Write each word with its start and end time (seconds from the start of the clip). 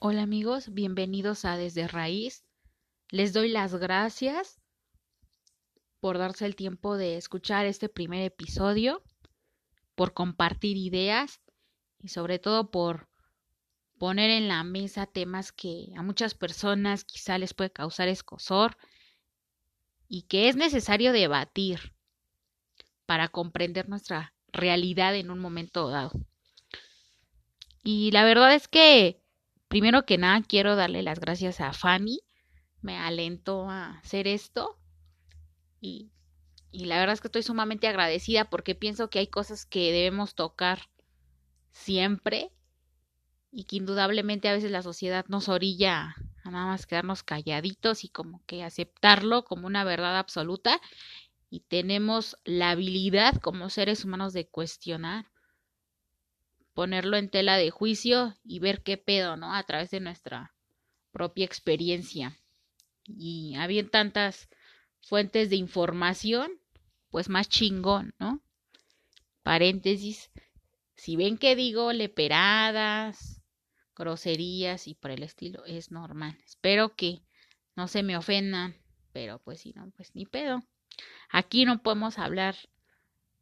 Hola 0.00 0.22
amigos, 0.22 0.72
bienvenidos 0.72 1.44
a 1.44 1.56
Desde 1.56 1.88
Raíz. 1.88 2.44
Les 3.10 3.32
doy 3.32 3.48
las 3.48 3.74
gracias 3.74 4.60
por 5.98 6.18
darse 6.18 6.46
el 6.46 6.54
tiempo 6.54 6.96
de 6.96 7.16
escuchar 7.16 7.66
este 7.66 7.88
primer 7.88 8.22
episodio, 8.22 9.02
por 9.96 10.14
compartir 10.14 10.76
ideas 10.76 11.40
y 11.98 12.10
sobre 12.10 12.38
todo 12.38 12.70
por 12.70 13.08
poner 13.98 14.30
en 14.30 14.46
la 14.46 14.62
mesa 14.62 15.06
temas 15.06 15.50
que 15.50 15.88
a 15.96 16.02
muchas 16.02 16.34
personas 16.36 17.02
quizá 17.02 17.36
les 17.36 17.52
puede 17.52 17.72
causar 17.72 18.06
escosor 18.06 18.76
y 20.06 20.28
que 20.28 20.48
es 20.48 20.54
necesario 20.54 21.10
debatir 21.10 21.96
para 23.04 23.26
comprender 23.26 23.88
nuestra 23.88 24.32
realidad 24.52 25.16
en 25.16 25.32
un 25.32 25.40
momento 25.40 25.88
dado. 25.88 26.12
Y 27.82 28.12
la 28.12 28.22
verdad 28.22 28.54
es 28.54 28.68
que 28.68 29.20
Primero 29.68 30.04
que 30.04 30.18
nada, 30.18 30.42
quiero 30.42 30.76
darle 30.76 31.02
las 31.02 31.20
gracias 31.20 31.60
a 31.60 31.72
Fanny. 31.72 32.20
Me 32.80 32.96
alentó 32.96 33.68
a 33.70 33.98
hacer 33.98 34.26
esto. 34.26 34.78
Y, 35.80 36.10
y 36.70 36.86
la 36.86 36.98
verdad 36.98 37.14
es 37.14 37.20
que 37.20 37.28
estoy 37.28 37.42
sumamente 37.42 37.86
agradecida 37.86 38.48
porque 38.48 38.74
pienso 38.74 39.10
que 39.10 39.20
hay 39.20 39.26
cosas 39.26 39.66
que 39.66 39.92
debemos 39.92 40.34
tocar 40.34 40.88
siempre 41.70 42.50
y 43.50 43.64
que 43.64 43.76
indudablemente 43.76 44.48
a 44.48 44.52
veces 44.52 44.70
la 44.70 44.82
sociedad 44.82 45.24
nos 45.28 45.48
orilla 45.48 46.16
a 46.44 46.50
nada 46.50 46.66
más 46.66 46.86
quedarnos 46.86 47.22
calladitos 47.22 48.04
y 48.04 48.08
como 48.08 48.42
que 48.46 48.62
aceptarlo 48.62 49.44
como 49.44 49.66
una 49.66 49.84
verdad 49.84 50.18
absoluta 50.18 50.80
y 51.50 51.60
tenemos 51.60 52.36
la 52.44 52.70
habilidad 52.70 53.36
como 53.40 53.70
seres 53.70 54.04
humanos 54.04 54.32
de 54.32 54.46
cuestionar 54.46 55.26
ponerlo 56.78 57.16
en 57.16 57.28
tela 57.28 57.56
de 57.56 57.72
juicio 57.72 58.36
y 58.44 58.60
ver 58.60 58.84
qué 58.84 58.96
pedo, 58.96 59.36
¿no? 59.36 59.52
A 59.52 59.64
través 59.64 59.90
de 59.90 59.98
nuestra 59.98 60.54
propia 61.10 61.44
experiencia. 61.44 62.38
Y 63.04 63.56
había 63.56 63.84
tantas 63.90 64.48
fuentes 65.00 65.50
de 65.50 65.56
información, 65.56 66.52
pues 67.10 67.28
más 67.28 67.48
chingón, 67.48 68.14
¿no? 68.20 68.44
Paréntesis. 69.42 70.30
Si 70.94 71.16
ven 71.16 71.36
que 71.36 71.56
digo 71.56 71.92
leperadas, 71.92 73.42
groserías 73.96 74.86
y 74.86 74.94
por 74.94 75.10
el 75.10 75.24
estilo, 75.24 75.64
es 75.64 75.90
normal. 75.90 76.38
Espero 76.46 76.94
que 76.94 77.22
no 77.74 77.88
se 77.88 78.04
me 78.04 78.16
ofendan, 78.16 78.76
pero 79.12 79.40
pues 79.40 79.62
si 79.62 79.72
no, 79.72 79.90
pues 79.96 80.14
ni 80.14 80.26
pedo. 80.26 80.62
Aquí 81.28 81.64
no 81.64 81.82
podemos 81.82 82.20
hablar 82.20 82.54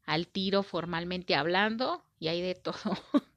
al 0.06 0.28
tiro 0.28 0.62
formalmente 0.62 1.34
hablando 1.34 2.04
y 2.18 2.28
hay 2.28 2.40
de 2.40 2.54
todo. 2.54 2.74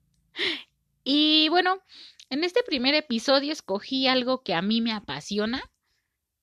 y 1.03 1.49
bueno, 1.49 1.81
en 2.29 2.43
este 2.43 2.63
primer 2.63 2.93
episodio 2.93 3.51
escogí 3.51 4.07
algo 4.07 4.43
que 4.43 4.53
a 4.53 4.61
mí 4.61 4.79
me 4.79 4.93
apasiona. 4.93 5.61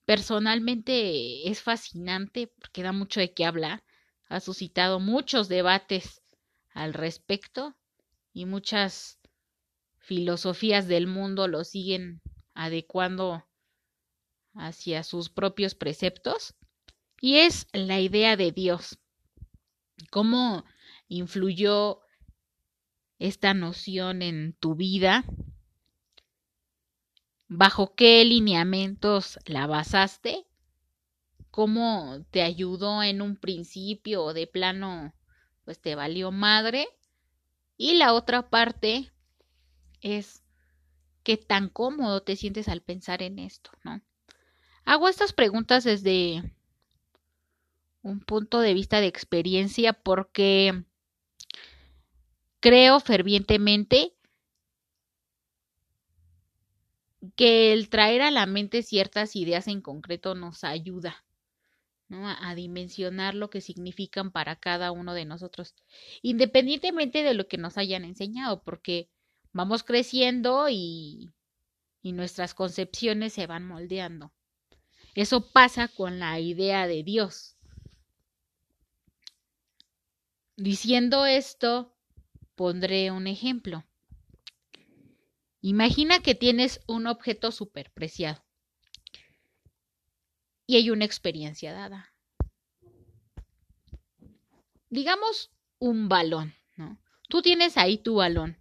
Personalmente 0.04 1.48
es 1.48 1.62
fascinante 1.62 2.48
porque 2.58 2.82
da 2.82 2.92
mucho 2.92 3.20
de 3.20 3.32
qué 3.32 3.44
hablar. 3.44 3.84
Ha 4.28 4.40
suscitado 4.40 4.98
muchos 4.98 5.48
debates 5.48 6.22
al 6.70 6.92
respecto 6.92 7.76
y 8.32 8.44
muchas 8.44 9.20
filosofías 9.98 10.88
del 10.88 11.06
mundo 11.06 11.48
lo 11.48 11.64
siguen 11.64 12.20
adecuando 12.54 13.46
hacia 14.54 15.04
sus 15.04 15.30
propios 15.30 15.74
preceptos. 15.74 16.54
Y 17.20 17.36
es 17.38 17.68
la 17.72 18.00
idea 18.00 18.36
de 18.36 18.52
Dios 18.52 18.98
cómo 20.10 20.64
influyó 21.08 22.00
esta 23.18 23.54
noción 23.54 24.22
en 24.22 24.54
tu 24.54 24.74
vida, 24.74 25.24
bajo 27.48 27.94
qué 27.94 28.24
lineamientos 28.24 29.38
la 29.46 29.66
basaste, 29.66 30.46
cómo 31.50 32.24
te 32.30 32.42
ayudó 32.42 33.02
en 33.02 33.22
un 33.22 33.36
principio 33.36 34.24
o 34.24 34.34
de 34.34 34.46
plano 34.46 35.14
pues 35.64 35.80
te 35.80 35.94
valió 35.94 36.30
madre 36.30 36.86
y 37.76 37.94
la 37.94 38.12
otra 38.12 38.50
parte 38.50 39.12
es 40.00 40.44
qué 41.22 41.36
tan 41.36 41.68
cómodo 41.68 42.22
te 42.22 42.36
sientes 42.36 42.68
al 42.68 42.82
pensar 42.82 43.22
en 43.22 43.38
esto, 43.38 43.70
¿no? 43.82 44.00
Hago 44.84 45.08
estas 45.08 45.32
preguntas 45.32 45.82
desde 45.82 46.55
un 48.06 48.20
punto 48.20 48.60
de 48.60 48.72
vista 48.72 49.00
de 49.00 49.08
experiencia 49.08 49.92
porque 49.92 50.84
creo 52.60 53.00
fervientemente 53.00 54.14
que 57.34 57.72
el 57.72 57.88
traer 57.88 58.22
a 58.22 58.30
la 58.30 58.46
mente 58.46 58.84
ciertas 58.84 59.34
ideas 59.34 59.66
en 59.66 59.80
concreto 59.80 60.36
nos 60.36 60.62
ayuda 60.62 61.24
¿no? 62.06 62.28
a, 62.28 62.54
dimensionar 62.54 63.34
lo 63.34 63.50
que 63.50 63.60
significan 63.60 64.30
para 64.30 64.54
cada 64.54 64.92
uno 64.92 65.12
de 65.12 65.24
nosotros, 65.24 65.74
independientemente 66.22 67.24
de 67.24 67.34
lo 67.34 67.48
que 67.48 67.58
nos 67.58 67.76
hayan 67.76 68.04
enseñado, 68.04 68.62
porque 68.62 69.10
vamos 69.52 69.82
creciendo 69.82 70.68
y, 70.70 71.32
y 72.02 72.12
nuestras 72.12 72.54
concepciones 72.54 73.32
se 73.32 73.48
van 73.48 73.66
moldeando. 73.66 74.32
Eso 75.16 75.50
pasa 75.50 75.88
con 75.88 76.20
la 76.20 76.38
idea 76.38 76.86
de 76.86 77.02
Dios. 77.02 77.55
Diciendo 80.56 81.26
esto, 81.26 81.94
pondré 82.54 83.10
un 83.10 83.26
ejemplo. 83.26 83.84
Imagina 85.60 86.20
que 86.20 86.34
tienes 86.34 86.80
un 86.86 87.06
objeto 87.06 87.52
superpreciado 87.52 88.42
y 90.66 90.76
hay 90.76 90.90
una 90.90 91.04
experiencia 91.04 91.74
dada. 91.74 92.14
Digamos 94.88 95.50
un 95.78 96.08
balón, 96.08 96.54
¿no? 96.76 96.98
Tú 97.28 97.42
tienes 97.42 97.76
ahí 97.76 97.98
tu 97.98 98.16
balón. 98.16 98.56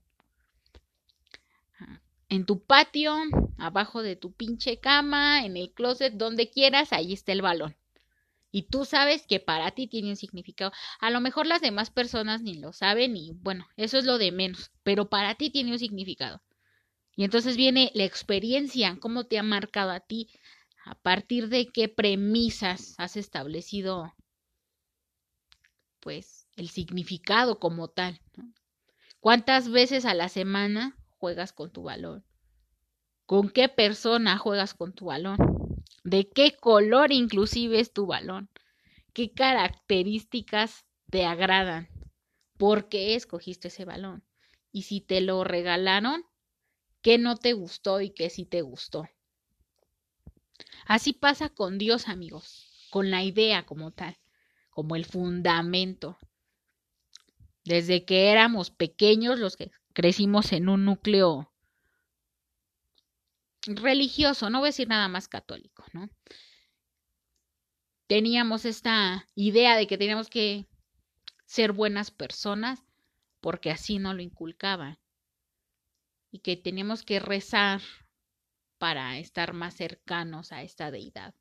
En 2.28 2.46
tu 2.46 2.62
patio, 2.62 3.16
abajo 3.58 4.02
de 4.02 4.18
tu 4.18 4.34
pinche 4.34 4.80
cama, 4.80 5.46
en 5.46 5.56
el 5.56 5.72
closet, 5.72 6.14
donde 6.14 6.50
quieras, 6.50 6.92
ahí 6.92 7.14
está 7.14 7.32
el 7.32 7.42
balón 7.42 7.78
y 8.56 8.62
tú 8.70 8.86
sabes 8.86 9.28
que 9.28 9.42
para 9.42 9.72
ti 9.72 9.86
tiene 9.86 10.12
un 10.12 10.16
significado. 10.16 10.72
A 11.02 11.10
lo 11.10 11.20
mejor 11.20 11.46
las 11.46 11.60
demás 11.60 11.90
personas 11.90 12.42
ni 12.42 12.54
lo 12.54 12.72
saben 12.72 13.18
y 13.18 13.34
bueno, 13.34 13.68
eso 13.76 13.98
es 13.98 14.06
lo 14.06 14.18
de 14.18 14.32
menos, 14.32 14.72
pero 14.82 15.10
para 15.10 15.36
ti 15.36 15.50
tiene 15.50 15.74
un 15.74 15.78
significado. 15.80 16.42
Y 17.18 17.26
entonces 17.26 17.58
viene 17.58 17.92
la 17.96 18.06
experiencia, 18.06 18.98
cómo 19.02 19.26
te 19.26 19.38
ha 19.38 19.44
marcado 19.44 19.92
a 19.92 20.00
ti, 20.00 20.30
a 20.86 20.96
partir 20.96 21.50
de 21.50 21.68
qué 21.68 21.90
premisas 21.90 22.96
has 22.98 23.18
establecido 23.18 24.14
pues 26.00 26.48
el 26.56 26.70
significado 26.70 27.60
como 27.60 27.90
tal. 27.90 28.22
¿Cuántas 29.20 29.70
veces 29.70 30.06
a 30.06 30.14
la 30.14 30.30
semana 30.30 30.96
juegas 31.18 31.52
con 31.52 31.74
tu 31.74 31.84
balón? 31.84 32.24
¿Con 33.26 33.50
qué 33.50 33.68
persona 33.68 34.38
juegas 34.38 34.74
con 34.74 34.94
tu 34.94 35.08
balón? 35.08 35.55
De 36.04 36.30
qué 36.30 36.56
color 36.56 37.12
inclusive 37.12 37.80
es 37.80 37.92
tu 37.92 38.06
balón, 38.06 38.50
qué 39.14 39.32
características 39.32 40.86
te 41.10 41.26
agradan, 41.26 41.90
por 42.58 42.90
qué 42.90 43.16
escogiste 43.16 43.70
ese 43.70 43.86
balón 43.86 44.24
y 44.72 44.84
si 44.84 45.02
te 45.02 45.22
lo 45.22 45.44
regalaron, 45.44 46.26
qué 47.02 47.18
no 47.18 47.38
te 47.38 47.54
gustó 47.54 48.02
y 48.02 48.10
qué 48.10 48.30
sí 48.30 48.46
te 48.46 48.62
gustó. 48.62 49.08
Así 50.86 51.14
pasa 51.14 51.50
con 51.50 51.78
Dios, 51.78 52.08
amigos, 52.08 52.88
con 52.90 53.10
la 53.10 53.24
idea 53.24 53.66
como 53.66 53.92
tal, 53.92 54.18
como 54.70 54.96
el 54.96 55.06
fundamento. 55.06 56.18
Desde 57.64 58.06
que 58.06 58.32
éramos 58.32 58.70
pequeños, 58.70 59.40
los 59.40 59.56
que 59.56 59.72
crecimos 59.94 60.52
en 60.52 60.70
un 60.70 60.86
núcleo 60.86 61.52
religioso, 63.66 64.50
no 64.50 64.60
voy 64.60 64.68
a 64.68 64.70
decir 64.70 64.88
nada 64.88 65.08
más 65.08 65.28
católico, 65.28 65.84
¿no? 65.94 66.10
Teníamos 68.08 68.66
esta 68.66 69.28
idea 69.36 69.76
de 69.78 69.88
que 69.88 69.98
teníamos 69.98 70.30
que 70.30 70.68
ser 71.46 71.72
buenas 71.72 72.12
personas 72.12 72.84
porque 73.40 73.72
así 73.72 74.00
no 74.00 74.14
lo 74.14 74.22
inculcaban 74.22 75.00
y 76.32 76.40
que 76.40 76.58
teníamos 76.58 77.04
que 77.04 77.20
rezar 77.20 77.82
para 78.78 79.18
estar 79.18 79.54
más 79.54 79.76
cercanos 79.76 80.52
a 80.52 80.64
esta 80.64 80.92
deidad. 80.92 81.34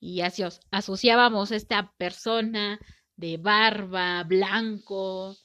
Y 0.00 0.22
así 0.22 0.42
asociábamos 0.70 1.50
esta 1.50 1.92
persona 1.92 2.80
de 3.16 3.36
barba, 3.36 4.24
blanco, 4.24 5.36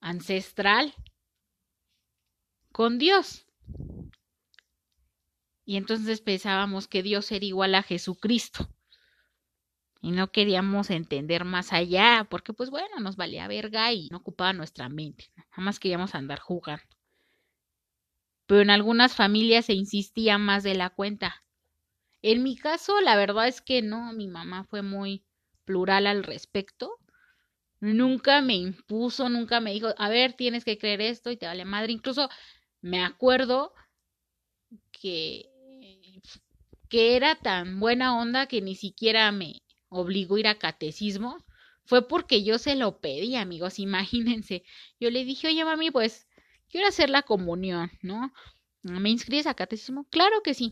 ancestral, 0.00 0.94
con 2.72 2.98
Dios. 2.98 3.46
Y 5.70 5.76
entonces 5.76 6.20
pensábamos 6.20 6.88
que 6.88 7.00
Dios 7.00 7.30
era 7.30 7.44
igual 7.44 7.76
a 7.76 7.84
Jesucristo. 7.84 8.68
Y 10.02 10.10
no 10.10 10.32
queríamos 10.32 10.90
entender 10.90 11.44
más 11.44 11.72
allá, 11.72 12.26
porque 12.28 12.52
pues 12.52 12.70
bueno, 12.70 12.98
nos 12.98 13.14
valía 13.14 13.46
verga 13.46 13.92
y 13.92 14.08
no 14.08 14.16
ocupaba 14.16 14.52
nuestra 14.52 14.88
mente. 14.88 15.30
Jamás 15.50 15.78
queríamos 15.78 16.16
andar 16.16 16.40
jugando. 16.40 16.82
pero 18.46 18.62
en 18.62 18.70
algunas 18.70 19.14
familias 19.14 19.66
se 19.66 19.74
insistía 19.74 20.38
más 20.38 20.64
de 20.64 20.74
la 20.74 20.90
cuenta. 20.90 21.44
En 22.20 22.42
mi 22.42 22.56
caso, 22.56 23.00
la 23.00 23.14
verdad 23.14 23.46
es 23.46 23.60
que 23.60 23.80
no, 23.80 24.12
mi 24.12 24.26
mamá 24.26 24.64
fue 24.64 24.82
muy 24.82 25.24
plural 25.64 26.08
al 26.08 26.24
respecto. 26.24 26.96
Nunca 27.80 28.42
me 28.42 28.54
impuso, 28.54 29.28
nunca 29.28 29.60
me 29.60 29.72
dijo, 29.72 29.94
a 29.98 30.08
ver, 30.08 30.32
tienes 30.32 30.64
que 30.64 30.78
creer 30.78 31.00
esto 31.00 31.30
y 31.30 31.36
te 31.36 31.46
vale 31.46 31.64
madre. 31.64 31.92
Incluso 31.92 32.28
me 32.80 33.04
acuerdo 33.04 33.72
que, 34.92 35.49
que 36.90 37.16
era 37.16 37.36
tan 37.36 37.80
buena 37.80 38.18
onda 38.18 38.46
que 38.46 38.60
ni 38.60 38.74
siquiera 38.74 39.32
me 39.32 39.62
obligó 39.88 40.36
a 40.36 40.40
ir 40.40 40.48
a 40.48 40.58
catecismo. 40.58 41.42
Fue 41.84 42.06
porque 42.06 42.44
yo 42.44 42.58
se 42.58 42.74
lo 42.74 43.00
pedí, 43.00 43.36
amigos, 43.36 43.78
imagínense. 43.78 44.64
Yo 44.98 45.10
le 45.10 45.24
dije, 45.24 45.48
oye, 45.48 45.64
mami, 45.64 45.90
pues 45.90 46.28
quiero 46.68 46.88
hacer 46.88 47.08
la 47.08 47.22
comunión, 47.22 47.90
¿no? 48.02 48.32
¿Me 48.82 49.10
inscribes 49.10 49.46
a 49.46 49.54
catecismo? 49.54 50.04
Claro 50.10 50.42
que 50.42 50.54
sí. 50.54 50.68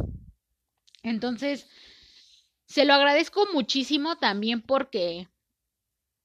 Entonces, 1.03 1.69
se 2.67 2.85
lo 2.85 2.95
agradezco 2.95 3.47
muchísimo 3.53 4.17
también 4.17 4.61
porque 4.61 5.29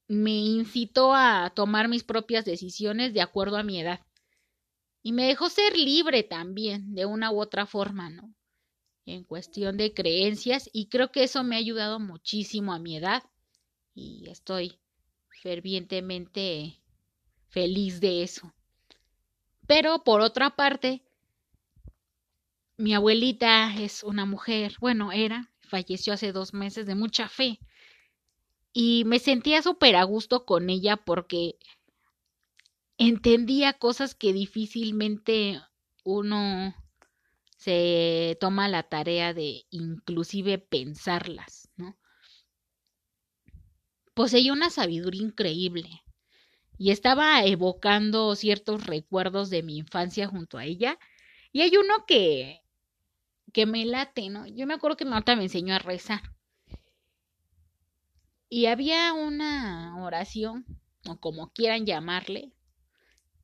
me 0.08 0.32
incitó 0.32 1.14
a 1.14 1.52
tomar 1.54 1.88
mis 1.88 2.02
propias 2.02 2.44
decisiones 2.44 3.14
de 3.14 3.22
acuerdo 3.22 3.56
a 3.56 3.62
mi 3.62 3.80
edad. 3.80 4.00
Y 5.02 5.12
me 5.12 5.26
dejó 5.26 5.50
ser 5.50 5.76
libre 5.76 6.22
también, 6.22 6.94
de 6.94 7.06
una 7.06 7.30
u 7.30 7.40
otra 7.40 7.66
forma, 7.66 8.10
¿no? 8.10 8.34
En 9.06 9.24
cuestión 9.24 9.76
de 9.76 9.92
creencias, 9.92 10.70
y 10.72 10.86
creo 10.86 11.12
que 11.12 11.24
eso 11.24 11.44
me 11.44 11.56
ha 11.56 11.58
ayudado 11.58 12.00
muchísimo 12.00 12.72
a 12.72 12.78
mi 12.78 12.96
edad, 12.96 13.22
y 13.94 14.28
estoy 14.28 14.78
fervientemente 15.42 16.80
feliz 17.48 18.00
de 18.00 18.22
eso. 18.22 18.52
Pero 19.66 20.04
por 20.04 20.20
otra 20.20 20.56
parte, 20.56 21.02
mi 22.76 22.94
abuelita 22.94 23.74
es 23.76 24.02
una 24.02 24.24
mujer, 24.24 24.76
bueno, 24.80 25.12
era, 25.12 25.52
falleció 25.60 26.12
hace 26.12 26.32
dos 26.32 26.54
meses 26.54 26.86
de 26.86 26.94
mucha 26.94 27.28
fe. 27.28 27.60
Y 28.72 29.04
me 29.04 29.18
sentía 29.20 29.62
súper 29.62 29.96
a 29.96 30.02
gusto 30.02 30.44
con 30.44 30.68
ella 30.68 30.96
porque 30.96 31.56
entendía 32.98 33.74
cosas 33.74 34.14
que 34.14 34.32
difícilmente 34.32 35.60
uno 36.02 36.74
se 37.64 38.36
toma 38.40 38.68
la 38.68 38.82
tarea 38.82 39.32
de 39.32 39.64
inclusive 39.70 40.58
pensarlas, 40.58 41.70
¿no? 41.76 41.96
Poseía 44.12 44.52
una 44.52 44.68
sabiduría 44.68 45.22
increíble 45.22 46.02
y 46.76 46.90
estaba 46.90 47.42
evocando 47.42 48.36
ciertos 48.36 48.84
recuerdos 48.86 49.48
de 49.48 49.62
mi 49.62 49.78
infancia 49.78 50.28
junto 50.28 50.58
a 50.58 50.66
ella. 50.66 50.98
Y 51.52 51.62
hay 51.62 51.74
uno 51.78 52.04
que, 52.06 52.60
que 53.54 53.64
me 53.64 53.86
late, 53.86 54.28
¿no? 54.28 54.46
Yo 54.46 54.66
me 54.66 54.74
acuerdo 54.74 54.98
que 54.98 55.06
Marta 55.06 55.34
me 55.34 55.44
enseñó 55.44 55.74
a 55.74 55.78
rezar. 55.78 56.20
Y 58.50 58.66
había 58.66 59.14
una 59.14 60.04
oración, 60.04 60.66
o 61.08 61.16
como 61.18 61.50
quieran 61.50 61.86
llamarle, 61.86 62.52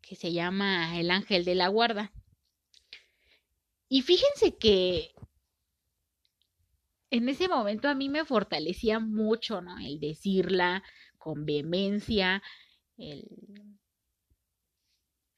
que 0.03 0.15
se 0.15 0.35
llama 0.35 1.01
el 1.01 1.11
ángel 1.11 1.47
de 1.47 1.55
la 1.55 1.69
guarda. 1.69 2.13
Y 3.91 4.03
fíjense 4.03 4.57
que 4.57 5.13
en 7.11 7.29
ese 7.29 7.49
momento 7.49 7.89
a 7.89 7.95
mí 7.95 8.09
me 8.09 8.25
fortalecía 8.25 9.01
mucho, 9.01 9.61
¿no? 9.61 9.79
El 9.79 9.99
decirla 9.99 10.85
con 11.19 11.45
vehemencia, 11.45 12.41
el, 12.97 13.27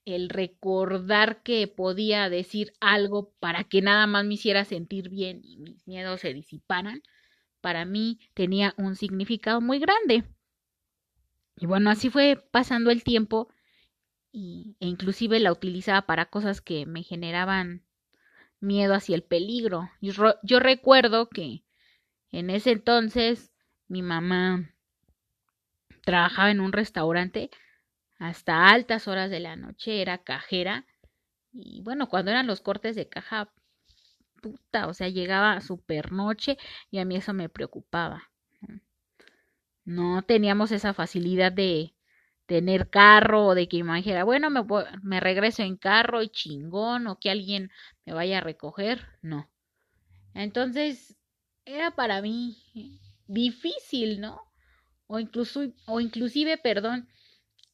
el 0.04 0.28
recordar 0.28 1.42
que 1.42 1.66
podía 1.66 2.28
decir 2.28 2.74
algo 2.80 3.32
para 3.40 3.64
que 3.64 3.80
nada 3.80 4.06
más 4.06 4.26
me 4.26 4.34
hiciera 4.34 4.66
sentir 4.66 5.08
bien 5.08 5.40
y 5.42 5.56
mis 5.56 5.86
miedos 5.86 6.20
se 6.20 6.34
disiparan, 6.34 7.02
para 7.62 7.86
mí 7.86 8.20
tenía 8.34 8.74
un 8.76 8.96
significado 8.96 9.62
muy 9.62 9.78
grande. 9.78 10.24
Y 11.56 11.64
bueno, 11.64 11.88
así 11.88 12.10
fue 12.10 12.36
pasando 12.50 12.90
el 12.90 13.02
tiempo 13.02 13.48
y, 14.30 14.76
e 14.80 14.88
inclusive 14.88 15.40
la 15.40 15.52
utilizaba 15.52 16.02
para 16.02 16.26
cosas 16.26 16.60
que 16.60 16.84
me 16.84 17.02
generaban 17.02 17.86
miedo 18.62 18.94
hacia 18.94 19.14
el 19.14 19.22
peligro. 19.22 19.90
Yo, 20.00 20.12
yo 20.42 20.60
recuerdo 20.60 21.28
que 21.28 21.64
en 22.30 22.50
ese 22.50 22.70
entonces 22.72 23.52
mi 23.88 24.02
mamá 24.02 24.70
trabajaba 26.04 26.50
en 26.50 26.60
un 26.60 26.72
restaurante 26.72 27.50
hasta 28.18 28.68
altas 28.68 29.08
horas 29.08 29.30
de 29.30 29.40
la 29.40 29.56
noche, 29.56 30.00
era 30.00 30.18
cajera 30.18 30.86
y 31.52 31.82
bueno, 31.82 32.08
cuando 32.08 32.30
eran 32.30 32.46
los 32.46 32.60
cortes 32.60 32.96
de 32.96 33.08
caja, 33.08 33.52
puta, 34.40 34.86
o 34.86 34.94
sea, 34.94 35.08
llegaba 35.08 35.60
super 35.60 36.12
noche 36.12 36.56
y 36.90 36.98
a 36.98 37.04
mí 37.04 37.16
eso 37.16 37.34
me 37.34 37.48
preocupaba. 37.48 38.30
No 39.84 40.22
teníamos 40.22 40.70
esa 40.70 40.94
facilidad 40.94 41.52
de 41.52 41.94
tener 42.52 42.90
carro 42.90 43.46
o 43.46 43.54
de 43.54 43.66
que 43.66 43.82
me 43.82 44.24
bueno, 44.24 44.50
me, 44.50 44.62
me 45.02 45.20
regreso 45.20 45.62
en 45.62 45.78
carro 45.78 46.22
y 46.22 46.28
chingón 46.28 47.06
o 47.06 47.18
que 47.18 47.30
alguien 47.30 47.70
me 48.04 48.12
vaya 48.12 48.38
a 48.38 48.40
recoger. 48.42 49.06
No. 49.22 49.50
Entonces, 50.34 51.16
era 51.64 51.92
para 51.92 52.20
mí 52.20 52.58
difícil, 53.26 54.20
¿no? 54.20 54.42
O 55.06 55.18
incluso, 55.18 55.62
o 55.86 56.00
inclusive, 56.00 56.58
perdón, 56.58 57.08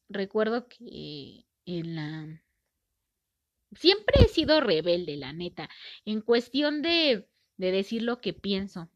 recuerdo 0.07 0.69
que 0.69 1.45
en 1.65 1.95
la... 1.95 2.41
Siempre 3.73 4.23
he 4.23 4.29
sido 4.29 4.61
rebelde, 4.61 5.17
la 5.17 5.33
neta, 5.33 5.69
en 6.05 6.21
cuestión 6.21 6.81
de, 6.81 7.27
de 7.57 7.71
decir 7.73 8.03
lo 8.03 8.21
que 8.21 8.31
pienso. 8.31 8.89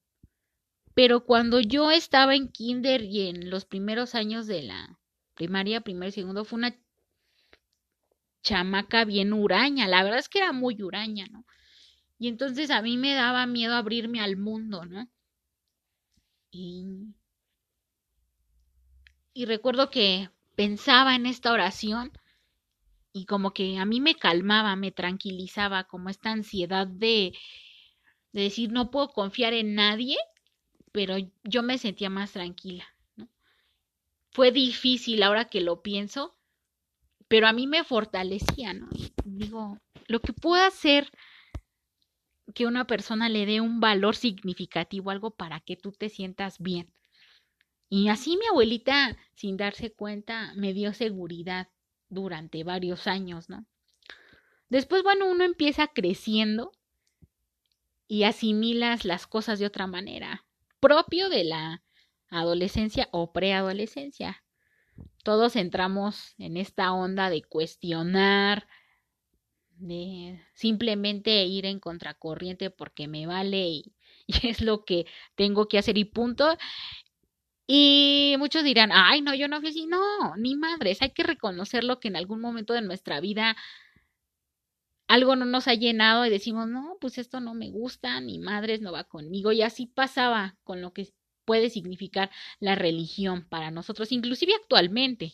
Pero 0.93 1.25
cuando 1.25 1.59
yo 1.59 1.91
estaba 1.91 2.35
en 2.35 2.47
kinder 2.47 3.01
y 3.03 3.27
en 3.27 3.49
los 3.49 3.65
primeros 3.65 4.15
años 4.15 4.47
de 4.47 4.63
la 4.63 4.97
primaria, 5.35 5.81
primer 5.81 6.09
y 6.09 6.11
segundo, 6.13 6.45
fue 6.45 6.57
una 6.59 6.75
chamaca 8.43 9.05
bien 9.05 9.33
huraña. 9.33 9.87
La 9.87 10.03
verdad 10.03 10.19
es 10.19 10.29
que 10.29 10.37
era 10.39 10.51
muy 10.51 10.81
huraña, 10.81 11.25
¿no? 11.31 11.45
Y 12.19 12.27
entonces 12.29 12.71
a 12.71 12.81
mí 12.81 12.97
me 12.97 13.13
daba 13.15 13.45
miedo 13.47 13.75
abrirme 13.75 14.21
al 14.21 14.37
mundo, 14.37 14.85
¿no? 14.85 15.09
Y, 16.51 17.13
y 19.33 19.45
recuerdo 19.45 19.89
que 19.89 20.29
pensaba 20.55 21.15
en 21.15 21.25
esta 21.25 21.51
oración 21.51 22.11
y 23.13 23.25
como 23.25 23.53
que 23.53 23.77
a 23.77 23.85
mí 23.85 24.01
me 24.01 24.15
calmaba, 24.15 24.75
me 24.75 24.91
tranquilizaba, 24.91 25.85
como 25.85 26.09
esta 26.09 26.31
ansiedad 26.31 26.87
de, 26.87 27.33
de 28.33 28.41
decir 28.41 28.71
no 28.71 28.91
puedo 28.91 29.09
confiar 29.09 29.53
en 29.53 29.75
nadie, 29.75 30.17
pero 30.91 31.17
yo 31.43 31.63
me 31.63 31.77
sentía 31.77 32.09
más 32.09 32.33
tranquila. 32.33 32.92
Fue 34.33 34.51
difícil 34.51 35.21
ahora 35.23 35.45
que 35.45 35.61
lo 35.61 35.81
pienso, 35.81 36.35
pero 37.27 37.47
a 37.47 37.53
mí 37.53 37.67
me 37.67 37.83
fortalecía, 37.83 38.73
¿no? 38.73 38.89
digo, 39.25 39.79
lo 40.07 40.19
que 40.19 40.33
puedo 40.33 40.63
hacer 40.63 41.09
que 42.53 42.65
una 42.65 42.85
persona 42.85 43.29
le 43.29 43.45
dé 43.45 43.61
un 43.61 43.79
valor 43.79 44.15
significativo, 44.15 45.11
algo 45.11 45.31
para 45.31 45.59
que 45.59 45.75
tú 45.77 45.91
te 45.91 46.09
sientas 46.09 46.59
bien. 46.59 46.91
Y 47.89 48.09
así 48.09 48.37
mi 48.37 48.45
abuelita, 48.47 49.15
sin 49.35 49.55
darse 49.55 49.91
cuenta, 49.91 50.53
me 50.55 50.73
dio 50.73 50.93
seguridad 50.93 51.69
durante 52.09 52.63
varios 52.63 53.07
años, 53.07 53.49
¿no? 53.49 53.65
Después, 54.69 55.03
bueno, 55.03 55.27
uno 55.27 55.43
empieza 55.43 55.87
creciendo 55.87 56.71
y 58.07 58.23
asimilas 58.23 59.05
las 59.05 59.27
cosas 59.27 59.59
de 59.59 59.67
otra 59.67 59.87
manera, 59.87 60.45
propio 60.79 61.29
de 61.29 61.43
la 61.43 61.83
adolescencia 62.33 63.09
o 63.11 63.31
preadolescencia. 63.31 64.43
Todos 65.23 65.55
entramos 65.55 66.35
en 66.37 66.57
esta 66.57 66.91
onda 66.93 67.29
de 67.29 67.43
cuestionar, 67.43 68.67
de 69.77 70.41
simplemente 70.53 71.45
ir 71.45 71.65
en 71.65 71.79
contracorriente 71.79 72.69
porque 72.69 73.07
me 73.07 73.25
vale 73.27 73.67
y, 73.67 73.93
es 74.43 74.61
lo 74.61 74.85
que 74.85 75.05
tengo 75.35 75.67
que 75.67 75.77
hacer 75.77 75.97
y 75.97 76.05
punto. 76.05 76.57
Y 77.67 78.35
muchos 78.39 78.63
dirán, 78.63 78.91
ay, 78.93 79.21
no, 79.21 79.33
yo 79.33 79.47
no 79.47 79.59
fui 79.61 79.69
así. 79.69 79.85
No, 79.85 80.35
ni 80.37 80.55
madres, 80.55 81.01
hay 81.01 81.11
que 81.11 81.23
reconocer 81.23 81.83
lo 81.83 81.99
que 81.99 82.09
en 82.09 82.15
algún 82.15 82.41
momento 82.41 82.73
de 82.73 82.81
nuestra 82.81 83.19
vida 83.21 83.55
algo 85.07 85.35
no 85.35 85.45
nos 85.45 85.67
ha 85.67 85.75
llenado 85.75 86.25
y 86.25 86.29
decimos, 86.29 86.67
no, 86.67 86.97
pues 86.99 87.17
esto 87.17 87.39
no 87.39 87.53
me 87.53 87.69
gusta, 87.69 88.19
ni 88.21 88.39
madres 88.39 88.81
no 88.81 88.91
va 88.91 89.03
conmigo. 89.03 89.51
Y 89.51 89.61
así 89.61 89.85
pasaba 89.85 90.57
con 90.63 90.81
lo 90.81 90.93
que 90.93 91.13
puede 91.45 91.69
significar 91.69 92.31
la 92.59 92.75
religión 92.75 93.45
para 93.47 93.71
nosotros, 93.71 94.11
inclusive 94.11 94.53
actualmente. 94.55 95.33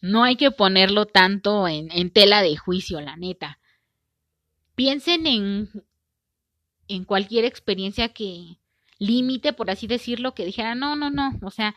No 0.00 0.24
hay 0.24 0.36
que 0.36 0.50
ponerlo 0.50 1.06
tanto 1.06 1.66
en, 1.68 2.10
tela 2.10 2.42
de 2.42 2.56
juicio, 2.56 3.00
la 3.00 3.16
neta. 3.16 3.58
Piensen 4.74 5.26
en, 5.26 5.70
en 6.88 7.04
cualquier 7.04 7.44
experiencia 7.44 8.10
que, 8.10 8.58
límite, 8.98 9.52
por 9.52 9.70
así 9.70 9.86
decirlo, 9.86 10.34
que 10.34 10.44
dijera, 10.44 10.74
no, 10.74 10.96
no, 10.96 11.10
no, 11.10 11.38
o 11.42 11.50
sea, 11.50 11.74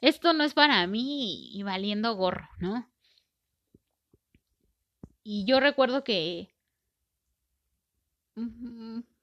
esto 0.00 0.32
no 0.32 0.44
es 0.44 0.54
para 0.54 0.86
mí 0.86 1.50
y, 1.52 1.62
valiendo 1.62 2.14
gorro, 2.14 2.48
¿no? 2.58 2.88
y 5.24 5.46
yo 5.46 5.58
recuerdo 5.58 6.04
que 6.04 6.54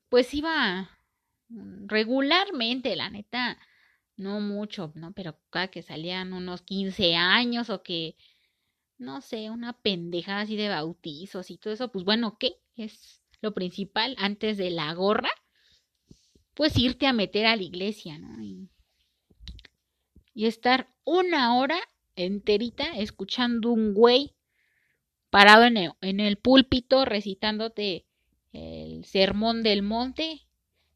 pues 0.09 0.33
iba 0.33 0.89
regularmente, 1.87 2.95
la 2.95 3.09
neta, 3.09 3.57
no 4.17 4.39
mucho, 4.39 4.91
¿no? 4.95 5.13
Pero 5.13 5.39
cada 5.49 5.69
que 5.69 5.81
salían 5.81 6.33
unos 6.33 6.61
15 6.61 7.15
años 7.15 7.69
o 7.69 7.83
que, 7.83 8.15
no 8.97 9.21
sé, 9.21 9.49
una 9.49 9.73
pendejada 9.73 10.41
así 10.41 10.55
de 10.55 10.69
bautizos 10.69 11.49
y 11.49 11.57
todo 11.57 11.73
eso, 11.73 11.91
pues 11.91 12.05
bueno, 12.05 12.37
¿qué? 12.39 12.55
Es 12.75 13.21
lo 13.41 13.53
principal 13.53 14.15
antes 14.17 14.57
de 14.57 14.69
la 14.69 14.93
gorra, 14.93 15.31
pues 16.53 16.77
irte 16.77 17.07
a 17.07 17.13
meter 17.13 17.45
a 17.45 17.55
la 17.55 17.63
iglesia, 17.63 18.17
¿no? 18.17 18.41
Y, 18.41 18.69
y 20.33 20.45
estar 20.45 20.93
una 21.03 21.57
hora 21.57 21.79
enterita 22.15 22.97
escuchando 22.97 23.71
un 23.71 23.93
güey 23.93 24.35
parado 25.29 25.63
en 25.63 25.77
el, 25.77 25.91
en 26.01 26.19
el 26.19 26.37
púlpito 26.37 27.05
recitándote 27.05 28.05
el 28.51 29.05
sermón 29.05 29.63
del 29.63 29.81
monte, 29.81 30.41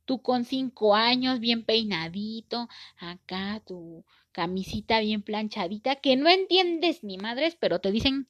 tú 0.05 0.21
con 0.21 0.45
cinco 0.45 0.95
años, 0.95 1.39
bien 1.39 1.65
peinadito, 1.65 2.69
acá 2.97 3.62
tu 3.65 4.05
camisita 4.31 5.00
bien 5.00 5.21
planchadita, 5.21 5.95
que 5.97 6.15
no 6.15 6.29
entiendes 6.29 7.03
ni 7.03 7.17
madres, 7.17 7.55
pero 7.59 7.79
te 7.79 7.91
dicen 7.91 8.27